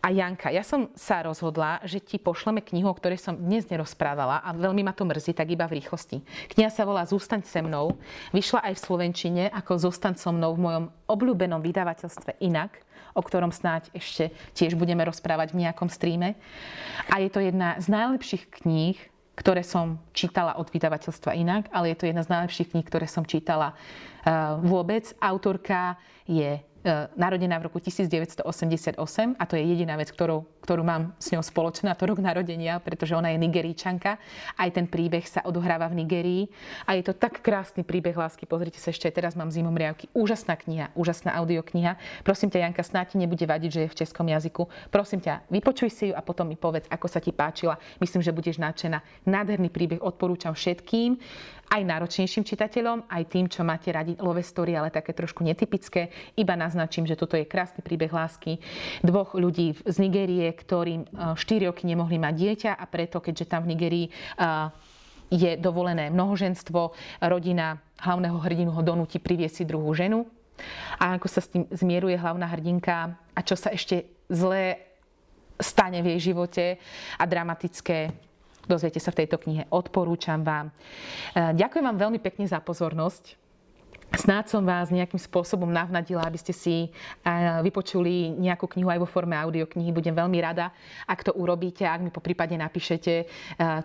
[0.00, 4.42] a Janka, ja som sa rozhodla, že ti pošleme knihu, o ktorej som dnes nerozprávala
[4.44, 6.20] a veľmi ma to mrzí, tak iba v rýchlosti.
[6.52, 7.96] Kniha sa volá Zústaň se mnou.
[8.34, 13.54] Vyšla aj v Slovenčine ako Zostaň so mnou v mojom obľúbenom vydavateľstve Inak, o ktorom
[13.54, 16.34] snáď ešte tiež budeme rozprávať v nejakom streame.
[17.08, 18.98] A je to jedna z najlepších kníh,
[19.34, 23.26] ktoré som čítala od vydavateľstva inak, ale je to jedna z najlepších kníh, ktoré som
[23.26, 23.74] čítala
[24.64, 25.12] vôbec.
[25.20, 29.00] Autorka je E, narodená v roku 1988
[29.40, 33.16] a to je jediná vec, ktorú, ktorú mám s ňou spoločná, to rok narodenia, pretože
[33.16, 34.20] ona je nigeríčanka.
[34.52, 36.42] Aj ten príbeh sa odohráva v Nigerii
[36.84, 38.44] a je to tak krásny príbeh lásky.
[38.44, 40.12] Pozrite sa ešte, teraz mám zimom riavky.
[40.12, 41.96] Úžasná kniha, úžasná audiokniha.
[42.20, 44.68] Prosím ťa, Janka, snáď ti nebude vadiť, že je v českom jazyku.
[44.92, 47.80] Prosím ťa, vypočuj si ju a potom mi povedz, ako sa ti páčila.
[47.96, 49.24] Myslím, že budeš nadšená.
[49.24, 51.16] Nádherný príbeh odporúčam všetkým
[51.70, 56.12] aj náročnejším čitateľom, aj tým, čo máte radi love story, ale také trošku netypické.
[56.36, 58.60] Iba naznačím, že toto je krásny príbeh lásky
[59.00, 63.64] dvoch ľudí z Nigérie, ktorým 4 e, roky nemohli mať dieťa a preto, keďže tam
[63.64, 64.12] v Nigérii e,
[65.32, 66.94] je dovolené mnohoženstvo,
[67.26, 70.28] rodina hlavného hrdinu ho donúti priviesť si druhú ženu.
[71.02, 74.78] A ako sa s tým zmieruje hlavná hrdinka a čo sa ešte zlé
[75.58, 76.78] stane v jej živote
[77.18, 78.14] a dramatické
[78.64, 79.68] Dozviete sa v tejto knihe.
[79.70, 80.72] Odporúčam vám.
[81.34, 83.43] E, ďakujem vám veľmi pekne za pozornosť.
[84.14, 86.88] Snáď som vás nejakým spôsobom navnadila, aby ste si e,
[87.66, 89.90] vypočuli nejakú knihu aj vo forme audioknihy.
[89.90, 90.70] Budem veľmi rada,
[91.10, 93.24] ak to urobíte, ak mi po prípade napíšete, e,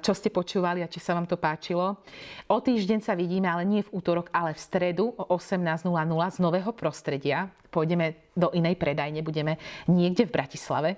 [0.05, 2.05] čo ste počúvali a či sa vám to páčilo.
[2.45, 5.89] O týždeň sa vidíme, ale nie v útorok, ale v stredu o 18.00
[6.29, 7.49] z nového prostredia.
[7.69, 10.97] Pôjdeme do inej predajne, budeme niekde v Bratislave.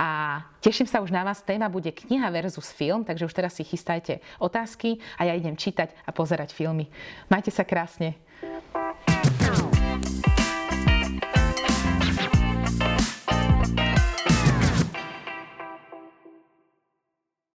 [0.00, 1.44] A teším sa už na vás.
[1.44, 5.92] Téma bude kniha versus film, takže už teraz si chystajte otázky a ja idem čítať
[6.04, 6.88] a pozerať filmy.
[7.28, 8.29] Majte sa krásne.
[8.40, 8.89] Thank you.